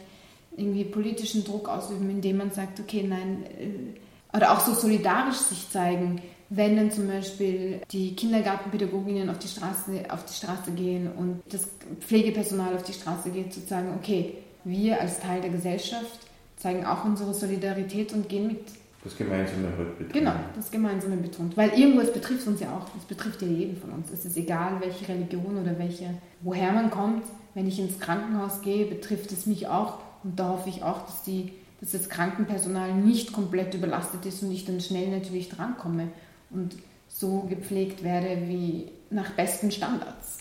irgendwie 0.57 0.85
politischen 0.85 1.45
Druck 1.45 1.69
ausüben, 1.69 2.09
indem 2.09 2.39
man 2.39 2.51
sagt, 2.51 2.81
okay, 2.81 3.05
nein, 3.07 3.45
äh, 3.59 4.37
oder 4.37 4.53
auch 4.53 4.61
so 4.61 4.75
solidarisch 4.75 5.37
sich 5.37 5.71
zeigen 5.71 6.21
wenn 6.49 6.77
dann 6.77 6.91
zum 6.91 7.09
Beispiel 7.09 7.81
die 7.91 8.15
Kindergartenpädagoginnen 8.15 9.29
auf 9.31 9.39
die 9.39 9.49
Straße, 9.49 10.05
auf 10.11 10.25
die 10.25 10.35
Straße 10.35 10.71
gehen 10.73 11.11
und 11.17 11.43
das 11.51 11.69
Pflegepersonal 12.01 12.75
auf 12.77 12.85
die 12.85 12.93
Straße 12.93 13.31
geht, 13.31 13.53
zu 13.53 13.61
sagen, 13.61 13.89
okay, 13.99 14.35
wir 14.65 15.01
als 15.01 15.21
Teil 15.21 15.41
der 15.41 15.51
Gesellschaft 15.51 16.21
zeigen 16.57 16.85
auch 16.87 17.05
unsere 17.05 17.35
Solidarität 17.35 18.13
und 18.13 18.29
gehen 18.29 18.49
mit. 18.49 18.61
Das 19.03 19.17
Gemeinsame 19.17 19.69
halt 19.77 19.99
betont. 19.99 20.13
Genau, 20.13 20.35
das 20.57 20.71
Gemeinsame 20.71 21.17
betont. 21.17 21.57
Weil 21.57 21.71
irgendwo, 21.79 22.01
es 22.01 22.13
betrifft 22.13 22.47
uns 22.47 22.61
ja 22.61 22.77
auch, 22.77 22.87
es 22.99 23.05
betrifft 23.05 23.41
ja 23.43 23.49
jeden 23.49 23.77
von 23.77 23.91
uns. 23.91 24.11
Es 24.11 24.25
ist 24.25 24.37
egal, 24.37 24.81
welche 24.81 25.09
Religion 25.09 25.59
oder 25.59 25.79
welche, 25.79 26.11
woher 26.41 26.73
man 26.73 26.91
kommt. 26.91 27.25
Wenn 27.55 27.69
ich 27.69 27.79
ins 27.79 28.01
Krankenhaus 28.01 28.63
gehe, 28.63 28.87
betrifft 28.87 29.31
es 29.31 29.47
mich 29.47 29.69
auch 29.69 29.99
und 30.25 30.39
da 30.39 30.49
hoffe 30.49 30.69
ich 30.69 30.83
auch, 30.83 31.07
dass, 31.07 31.23
die, 31.23 31.53
dass 31.81 31.93
das 31.93 32.09
Krankenpersonal 32.09 32.95
nicht 32.95 33.33
komplett 33.33 33.75
überlastet 33.75 34.27
ist 34.27 34.43
und 34.43 34.51
ich 34.51 34.65
dann 34.65 34.81
schnell 34.81 35.09
natürlich 35.09 35.49
drankomme 35.49 36.09
und 36.51 36.77
so 37.09 37.41
gepflegt 37.49 38.03
werde 38.03 38.49
wie 38.49 38.91
nach 39.11 39.31
besten 39.33 39.71
Standards. 39.71 40.39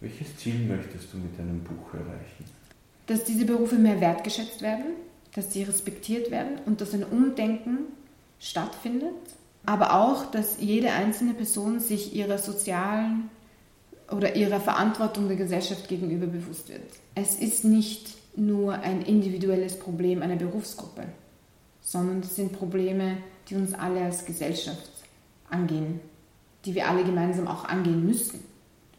Welches 0.00 0.36
Ziel 0.36 0.58
möchtest 0.66 1.12
du 1.12 1.18
mit 1.18 1.38
deinem 1.38 1.60
Buch 1.60 1.94
erreichen? 1.94 2.44
Dass 3.06 3.24
diese 3.24 3.44
Berufe 3.44 3.76
mehr 3.76 4.00
wertgeschätzt 4.00 4.62
werden, 4.62 4.86
dass 5.34 5.52
sie 5.52 5.62
respektiert 5.62 6.30
werden 6.30 6.58
und 6.66 6.80
dass 6.80 6.94
ein 6.94 7.04
Umdenken 7.04 7.78
stattfindet, 8.38 9.14
aber 9.66 9.94
auch, 9.94 10.30
dass 10.30 10.60
jede 10.60 10.92
einzelne 10.92 11.34
Person 11.34 11.80
sich 11.80 12.14
ihrer 12.14 12.38
sozialen 12.38 13.30
oder 14.10 14.36
ihrer 14.36 14.60
Verantwortung 14.60 15.28
der 15.28 15.36
Gesellschaft 15.36 15.88
gegenüber 15.88 16.26
bewusst 16.26 16.68
wird. 16.68 16.82
Es 17.14 17.36
ist 17.36 17.64
nicht 17.64 18.14
nur 18.36 18.74
ein 18.74 19.02
individuelles 19.02 19.78
Problem 19.78 20.22
einer 20.22 20.36
Berufsgruppe, 20.36 21.04
sondern 21.80 22.20
es 22.20 22.36
sind 22.36 22.52
Probleme, 22.52 23.18
die 23.48 23.56
uns 23.56 23.74
alle 23.74 24.02
als 24.02 24.24
Gesellschaft 24.24 24.93
angehen. 25.50 26.00
die 26.64 26.74
wir 26.74 26.88
alle 26.88 27.04
gemeinsam 27.04 27.46
auch 27.46 27.64
angehen 27.64 28.04
müssen, 28.04 28.40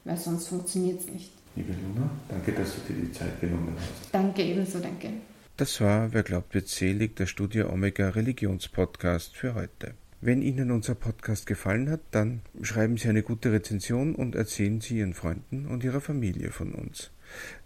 weil 0.03 0.17
sonst 0.17 0.47
funktioniert 0.47 0.99
es 0.99 1.07
nicht. 1.07 1.31
Liebe 1.55 1.73
Luna, 1.73 2.09
danke, 2.29 2.51
dass 2.51 2.75
du 2.75 2.93
dir 2.93 3.01
die 3.01 3.11
Zeit 3.11 3.39
genommen 3.41 3.73
hast. 3.75 4.13
Danke 4.13 4.43
ebenso, 4.43 4.79
danke. 4.79 5.09
Das 5.57 5.79
war 5.79 6.13
Wer 6.13 6.23
glaubt 6.23 6.53
wird 6.53 6.67
selig, 6.67 7.15
der 7.15 7.27
Studio 7.27 7.71
Omega 7.71 8.09
Religionspodcast 8.09 9.35
für 9.35 9.55
heute. 9.55 9.93
Wenn 10.21 10.41
Ihnen 10.41 10.71
unser 10.71 10.95
Podcast 10.95 11.45
gefallen 11.45 11.89
hat, 11.89 12.01
dann 12.11 12.41
schreiben 12.61 12.97
Sie 12.97 13.07
eine 13.07 13.23
gute 13.23 13.51
Rezension 13.51 14.15
und 14.15 14.35
erzählen 14.35 14.81
Sie 14.81 14.99
Ihren 14.99 15.13
Freunden 15.13 15.65
und 15.65 15.83
Ihrer 15.83 16.01
Familie 16.01 16.51
von 16.51 16.73
uns. 16.73 17.11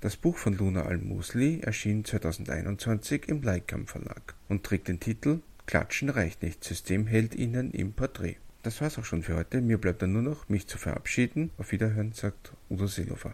Das 0.02 0.18
Buch 0.18 0.38
von 0.38 0.58
Luna 0.58 0.84
Al-Musli 0.84 1.62
erschien 1.62 2.06
2021 2.06 3.28
im 3.28 3.42
Leikam 3.42 3.88
Verlag 3.88 4.36
und 4.48 4.64
trägt 4.64 4.88
den 4.88 5.00
Titel 5.00 5.40
Klatschen 5.66 6.10
reicht 6.10 6.42
nicht, 6.42 6.64
System 6.64 7.06
hält 7.08 7.36
Ihnen 7.36 7.72
im 7.72 7.94
Porträt. 7.94 8.38
Das 8.62 8.82
war's 8.82 9.00
auch 9.00 9.06
schon 9.06 9.24
für 9.24 9.36
heute. 9.36 9.62
Mir 9.62 9.78
bleibt 9.78 10.02
dann 10.02 10.14
nur 10.14 10.22
noch, 10.22 10.50
mich 10.50 10.68
zu 10.68 10.78
verabschieden. 10.78 11.52
Auf 11.58 11.72
Wiederhören, 11.72 12.12
sagt 12.12 12.54
Udo 12.70 12.88
Seehofer. 12.88 13.34